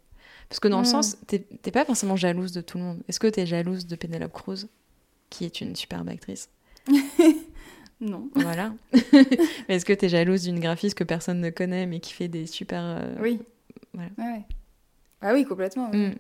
[0.50, 0.92] Parce que dans le Mm.
[0.92, 3.00] sens, t'es pas forcément jalouse de tout le monde.
[3.08, 4.68] Est-ce que t'es jalouse de Penelope Cruz,
[5.30, 6.50] qui est une superbe actrice?
[8.02, 8.30] Non.
[8.36, 8.74] Voilà.
[8.94, 12.48] Mais est-ce que t'es jalouse d'une graphiste que personne ne connaît, mais qui fait des
[12.48, 12.82] super...
[12.84, 13.40] euh, Oui.
[13.94, 14.10] Voilà.
[14.18, 14.42] Ouais.
[15.22, 15.90] Ah oui, complètement.
[15.94, 16.08] oui.
[16.10, 16.16] Mm.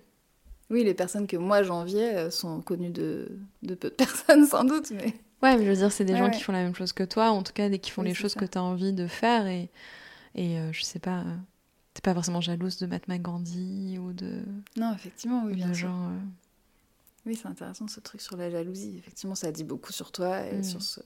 [0.70, 3.28] Oui, les personnes que moi j'enviais euh, sont connues de,
[3.64, 5.14] de peu de personnes, sans doute, mais...
[5.44, 6.32] Ouais, mais je veux dire, c'est des Ouais, gens ouais.
[6.32, 8.14] qui font la même chose que toi, en tout cas, des qui font Oui, les
[8.14, 8.40] choses ça.
[8.40, 9.46] que tu as envie de faire.
[9.48, 9.70] Et,
[10.36, 11.36] et euh, je sais pas, euh,
[11.94, 14.42] t'es pas forcément jalouse de Mahatma Gandhi ou de,
[14.78, 15.90] Non, effectivement, oui, de bien sûr.
[15.90, 16.08] gens.
[16.12, 16.18] euh,
[17.26, 18.96] Oui, c'est intéressant ce truc sur la jalousie.
[18.98, 20.64] Effectivement, ça dit beaucoup sur toi et Mm.
[20.64, 21.02] sur ce.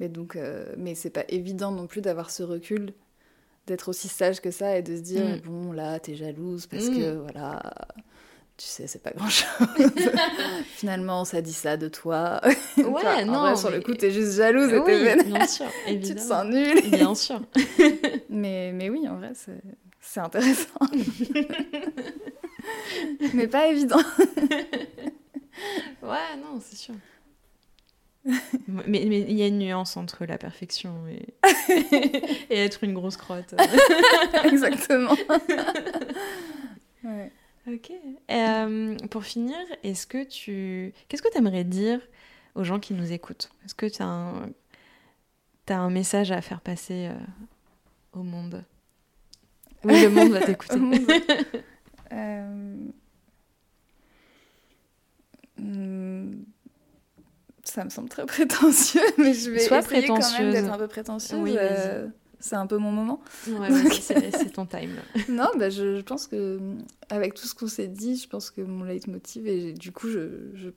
[0.00, 2.94] Mais donc, euh, mais c'est pas évident non plus d'avoir ce recul,
[3.66, 5.36] d'être aussi sage que ça et de se dire Mm.
[5.40, 6.96] bon là t'es jalouse parce Mm.
[6.96, 7.60] que voilà,
[8.62, 9.46] tu sais c'est pas grand chose.
[10.76, 12.40] Finalement ça dit ça de toi.
[12.78, 12.82] En
[13.24, 15.90] non, vrai, sur le coup t'es juste jalouse et Oui, t'es bien sûr, tu te
[15.90, 16.20] évidemment.
[16.28, 16.90] sens nul.
[16.90, 17.40] Bien sûr.
[18.30, 19.32] Mais mais oui en vrai
[20.00, 20.68] c'est intéressant.
[23.34, 24.00] mais pas évident.
[26.02, 26.94] Ouais, non, c'est sûr.
[28.68, 31.34] mais mais il y a une nuance entre la perfection et,
[32.50, 33.54] et être une grosse crotte.
[34.44, 35.16] Exactement.
[37.04, 37.32] ouais.
[37.68, 37.92] Ok.
[38.30, 40.92] Euh, pour finir, est-ce que tu...
[41.08, 42.00] Qu'est-ce que tu aimerais dire
[42.54, 43.50] aux gens qui nous écoutent?
[43.64, 44.50] Est-ce que tu as un...
[45.66, 47.14] t'as un message à faire passer euh,
[48.18, 48.64] au monde?
[49.84, 50.78] Oui, le monde va t'écouter.
[52.14, 52.76] Euh,
[55.56, 56.42] hmm,
[57.64, 60.88] Ça me semble très prétentieux, mais je vais Sois essayer quand même d'être un peu
[60.88, 61.40] prétentieuse.
[61.40, 61.56] Oui,
[62.42, 63.20] c'est un peu mon moment.
[63.48, 64.90] Ouais, c'est ton time.
[65.30, 66.58] Non, bah, je, je pense que
[67.08, 70.50] avec tout ce qu'on s'est dit, je pense que mon leitmotiv, et du coup, je,
[70.54, 70.68] je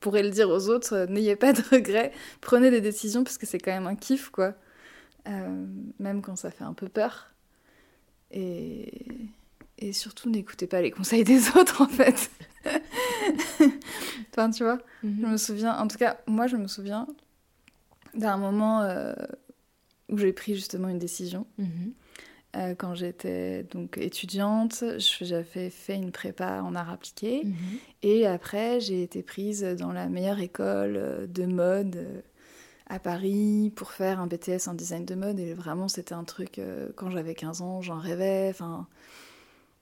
[0.00, 3.46] pourrais le dire aux autres, euh, n'ayez pas de regrets, prenez des décisions, parce que
[3.46, 4.54] c'est quand même un kiff, quoi.
[5.28, 5.66] Euh,
[5.98, 7.30] même quand ça fait un peu peur.
[8.30, 9.28] Et,
[9.78, 12.30] et surtout, n'écoutez pas les conseils des autres, en fait.
[14.32, 15.32] enfin, tu vois, je Mhm.
[15.32, 17.06] me souviens, en tout cas, moi, je me souviens
[18.14, 19.12] d'un moment euh,
[20.10, 21.46] où j'ai pris justement une décision.
[21.58, 21.92] Mhm.
[22.56, 24.84] euh, quand j'étais donc étudiante.
[25.20, 27.42] J'avais fait une prépa en art appliqué.
[27.44, 27.54] Mhm.
[28.04, 32.20] Et après, j'ai été prise dans la meilleure école de mode euh,
[32.86, 35.40] à Paris pour faire un BTS en design de mode.
[35.40, 38.46] Et vraiment, c'était un truc, euh, quand j'avais 15 ans, j'en rêvais.
[38.50, 38.86] Enfin,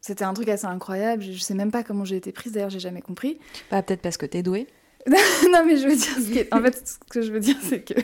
[0.00, 1.22] c'était un truc assez incroyable.
[1.22, 3.38] Je je sais même pas comment j'ai été prise, d'ailleurs, j'ai jamais compris.
[3.70, 4.66] Bah, peut-être parce que t'es douée.
[5.06, 7.56] non, mais je veux dire, ce qui est- en fait, ce que je veux dire,
[7.60, 7.94] c'est que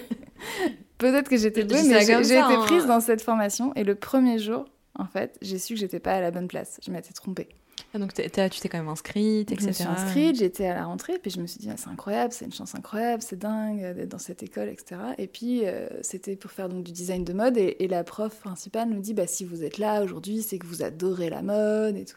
[0.98, 2.62] peut-être que j'étais Je douée, mais j'ai été hein.
[2.66, 3.72] prise dans cette formation.
[3.74, 6.80] Et le premier jour, en fait, j'ai su que j'étais pas à la bonne place.
[6.84, 7.48] Je m'étais trompée.
[7.94, 9.68] Ah, donc tu t'es quand même inscrite, Je etc.
[9.68, 12.32] me suis inscrite, j'étais à la rentrée, puis je me suis dit, ah, c'est incroyable,
[12.32, 15.00] c'est une chance incroyable, c'est dingue d'être dans cette école, etc.
[15.16, 18.34] Et puis, euh, c'était pour faire donc du design de mode, et, et la prof
[18.40, 21.96] principale nous dit, bah, si vous êtes là aujourd'hui, c'est que vous adorez la mode
[21.96, 22.16] et tout.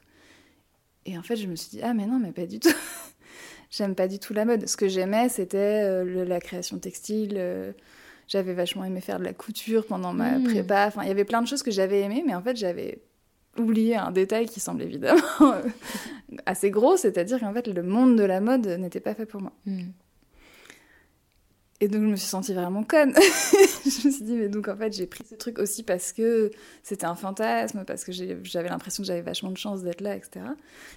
[1.05, 2.69] Et en fait, je me suis dit, ah, mais non, mais pas du tout.
[3.69, 4.67] J'aime pas du tout la mode.
[4.67, 7.35] Ce que j'aimais, c'était euh, la création textile.
[7.37, 7.71] euh,
[8.31, 10.43] j'avais vachement aimé faire de la couture pendant ma Mm.
[10.45, 10.87] prépa.
[10.87, 13.01] Enfin, il y avait plein de choses que j'avais aimées, mais en fait, j'avais
[13.57, 15.21] oublié un détail qui semble évidemment
[16.45, 19.51] assez gros, c'est-à-dire qu'en fait, le monde de la mode n'était pas fait pour moi.
[19.65, 19.89] Mm.
[21.83, 23.13] Et donc, je me suis sentie vraiment conne.
[23.83, 26.51] je me suis dit, mais donc, en fait, j'ai pris ce truc aussi parce que
[26.83, 30.45] c'était un fantasme, parce que j'avais l'impression que j'avais vachement de chance d'être là, etc.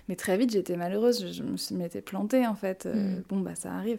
[0.09, 1.33] Mais très vite, j'étais malheureuse.
[1.33, 2.85] Je, me m'étais plantée, en fait.
[2.87, 3.23] Euh, Mm.
[3.31, 3.99] Bon, bah, ça arrive.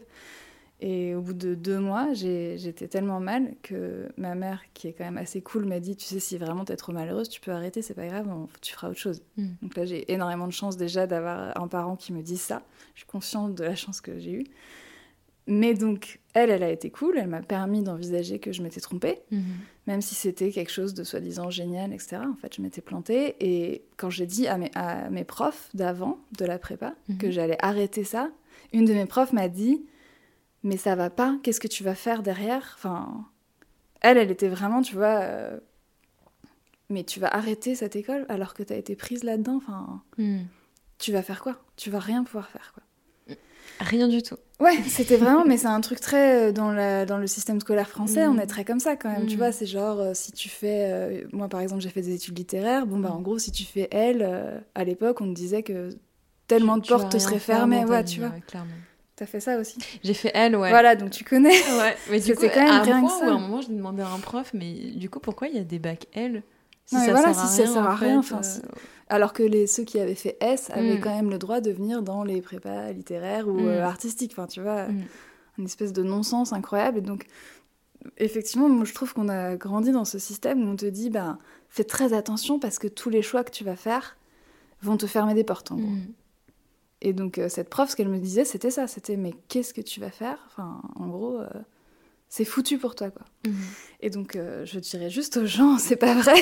[0.82, 5.06] Et au bout de deux mois, j'étais tellement mal que ma mère, qui est quand
[5.06, 7.82] même assez cool, m'a dit Tu sais, si vraiment t'es trop malheureuse, tu peux arrêter,
[7.82, 9.22] c'est pas grave, on- tu feras autre chose.
[9.38, 9.48] Mm.
[9.62, 12.62] Donc là, j'ai énormément de chance déjà d'avoir un parent qui me dit ça.
[12.94, 14.44] Je suis consciente de la chance que j'ai eue.
[15.48, 19.20] Mais donc, elle, elle a été cool, elle m'a permis d'envisager que je m'étais trompée,
[19.32, 19.44] Mhm.
[19.86, 22.18] même si c'était quelque chose de soi-disant génial, etc.
[22.28, 23.36] En fait, je m'étais plantée.
[23.40, 27.18] Et quand j'ai dit à mes, à mes profs d'avant, de la prépa, Mhm.
[27.20, 28.32] que j'allais arrêter ça,
[28.74, 29.86] une de mes profs m'a dit
[30.66, 32.74] Mais ça va pas, qu'est-ce que tu vas faire derrière?
[32.76, 33.24] Enfin,
[34.02, 35.20] elle, elle était vraiment, tu vois.
[35.22, 35.60] euh,
[36.90, 39.56] mais tu vas arrêter cette école alors que tu as été prise là-dedans.
[39.58, 40.42] Enfin, Mm.
[41.00, 41.58] tu vas faire quoi?
[41.78, 42.84] Tu vas rien pouvoir faire, quoi.
[43.80, 44.38] Rien du tout.
[44.62, 47.90] Ouais, c'était vraiment, mais c'est un truc très euh, dans, la, dans le système scolaire
[47.90, 49.26] français, on est très comme ça quand même.
[49.28, 49.38] Tu Mm.
[49.40, 50.90] vois, c'est genre, euh, si tu fais.
[50.92, 52.88] euh, moi par exemple, j'ai fait des études littéraires.
[52.88, 55.90] Bon, bah en gros, si tu fais euh, à l'époque, on te disait que
[56.48, 57.84] tellement de Tu portes te seraient fermées.
[57.86, 58.32] Ouais, tu vois.
[58.48, 58.78] clairement.
[59.16, 59.78] T'as fait ça aussi?
[60.04, 60.70] J'ai fait elle, ouais.
[60.70, 61.50] Voilà, donc tu connais.
[61.80, 63.20] Ouais, mais du coup, c'est quand même à un rien que ça.
[63.26, 65.60] où à un moment, je demandais à un prof, mais du coup, pourquoi il y
[65.60, 66.44] a des bacs L
[66.86, 68.40] si Non, ça voilà, sert à si ça rien, sert à en rien, fait, enfin,
[68.40, 68.62] euh, si.
[69.08, 71.02] Alors que les, ceux qui avaient fait S avaient Mm.
[71.02, 73.68] quand même le droit de venir dans les prépas littéraires ou Mm.
[73.68, 74.34] euh, artistiques.
[74.34, 75.04] Enfin, tu vois, Mm.
[75.60, 76.98] une espèce de non-sens incroyable.
[76.98, 77.26] Et donc,
[78.18, 81.40] effectivement, moi, je trouve qu'on a grandi dans ce système où on te dit, ben,
[81.70, 84.18] fais très attention parce que tous les choix que tu vas faire
[84.82, 85.88] vont te fermer des portes, en gros.
[87.08, 88.88] Et donc, euh, cette prof, ce qu'elle me disait, c'était ça.
[88.88, 90.40] C'était, mais qu'est-ce que tu vas faire?
[90.48, 91.48] Enfin, en gros, euh,
[92.30, 93.26] c'est foutu pour toi, quoi.
[93.48, 93.52] Mm.
[94.02, 96.34] Et donc, euh, je dirais juste aux gens, c'est pas vrai.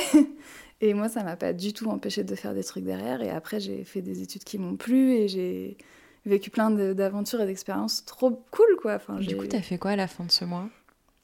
[0.80, 3.22] Et moi, ça m'a pas du tout empêché de faire des trucs derrière.
[3.22, 5.78] Et après, j'ai fait des études qui m'ont plu et j'ai
[6.26, 8.96] vécu plein de- d'aventures et d'expériences trop cool, quoi.
[8.96, 10.70] Enfin, Du coup, t'as fait quoi à la fin de ce mois?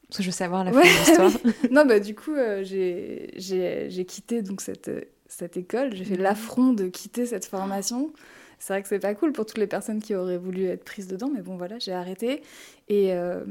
[0.10, 1.54] Parce que je veux savoir la Ouais, fin de l'histoire.
[1.72, 4.92] non, bah du coup, euh, j'ai- quitté donc cette,
[5.28, 5.96] cette école.
[5.96, 6.24] J'ai fait Mhm.
[6.24, 8.12] l'affront de quitter cette formation.
[8.60, 11.08] C'est vrai que c'est pas cool pour toutes les personnes qui auraient voulu être prises
[11.08, 12.42] dedans, mais bon, voilà, j'ai arrêté.
[12.90, 13.46] Et euh,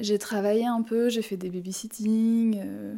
[0.00, 2.94] j'ai travaillé un peu, j'ai fait des babysitting euh,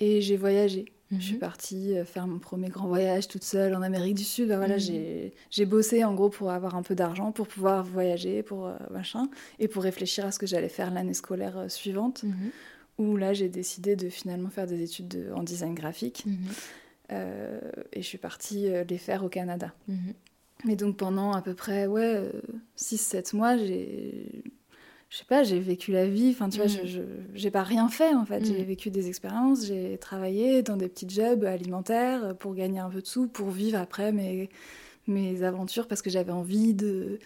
[0.00, 0.86] et j'ai voyagé.
[1.12, 1.40] Je suis Mhm.
[1.40, 4.48] partie euh, faire mon premier grand voyage toute seule en Amérique du Sud.
[4.48, 5.32] Ben voilà, Mhm.
[5.50, 9.28] j'ai- bossé en gros pour avoir un peu d'argent, pour pouvoir voyager, pour euh, machin,
[9.58, 12.50] et pour réfléchir à ce que j'allais faire l'année scolaire suivante Mhm.
[12.98, 16.24] où là j'ai décidé de finalement faire des études de- en design graphique
[17.10, 19.72] et je suis partie euh, les faire au Canada.
[19.88, 20.14] Mhm.
[20.66, 22.22] Mais donc pendant à peu près ouais
[22.76, 24.42] 6-7 mois, j'ai
[25.08, 26.86] je sais pas, j'ai vécu la vie, enfin tu vois, Mm.
[26.86, 27.00] je-
[27.34, 31.08] j'ai pas rien fait en fait, j'ai vécu des expériences, j'ai travaillé dans des petits
[31.08, 34.48] jobs alimentaires pour gagner un peu de sous, pour vivre après mes
[35.08, 37.18] mes aventures parce que j'avais envie de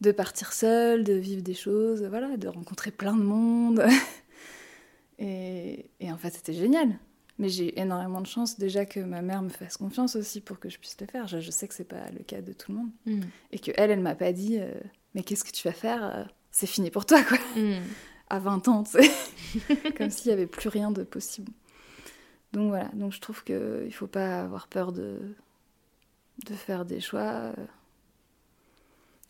[0.00, 3.84] de partir seule, de vivre des choses, voilà, de rencontrer plein de monde.
[5.18, 6.88] Et, et en fait, c'était génial.
[7.40, 10.68] Mais j'ai énormément de chance déjà que ma mère me fasse confiance aussi pour que
[10.68, 11.28] je puisse le faire.
[11.28, 12.90] Je, je sais que c'est pas le cas de tout le monde.
[13.06, 13.20] Mm.
[13.52, 14.72] Et que elle, elle m'a pas dit euh,
[15.14, 17.38] Mais qu'est-ce que tu vas faire Euh, C'est fini pour toi, quoi.
[17.56, 17.76] Mm.
[18.30, 19.10] À 20 ans, tu sais.
[19.96, 21.50] Comme s'il y avait plus rien de possible.
[22.52, 22.88] Donc voilà.
[22.94, 25.18] Donc je trouve qu'il faut pas avoir peur de,
[26.46, 27.20] de faire des choix.
[27.22, 27.52] euh,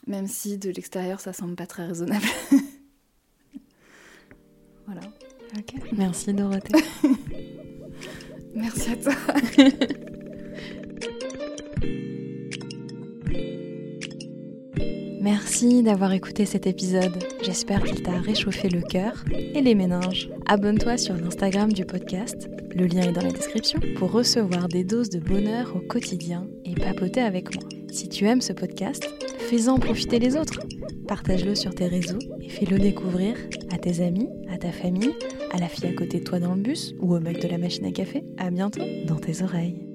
[0.09, 2.27] Même si de l'extérieur, ça semble pas très raisonnable.
[4.87, 5.03] voilà.
[5.57, 5.75] Ok.
[5.93, 6.75] Merci Dorothée.
[8.55, 9.15] Merci à toi.
[15.21, 17.13] Merci d'avoir écouté cet épisode.
[17.43, 20.31] J'espère qu'il t'a réchauffé le cœur et les méninges.
[20.47, 25.11] Abonne-toi sur l'Instagram du podcast, le lien est dans la description, pour recevoir des doses
[25.11, 27.65] de bonheur au quotidien et papoter avec moi.
[27.91, 29.07] Si tu aimes ce podcast,
[29.39, 30.61] fais-en profiter les autres.
[31.07, 33.37] Partage-le sur tes réseaux et fais-le découvrir
[33.71, 35.15] à tes amis, à ta famille,
[35.53, 37.59] à la fille à côté de toi dans le bus ou au mec de la
[37.59, 38.25] machine à café.
[38.37, 39.88] À bientôt dans tes oreilles.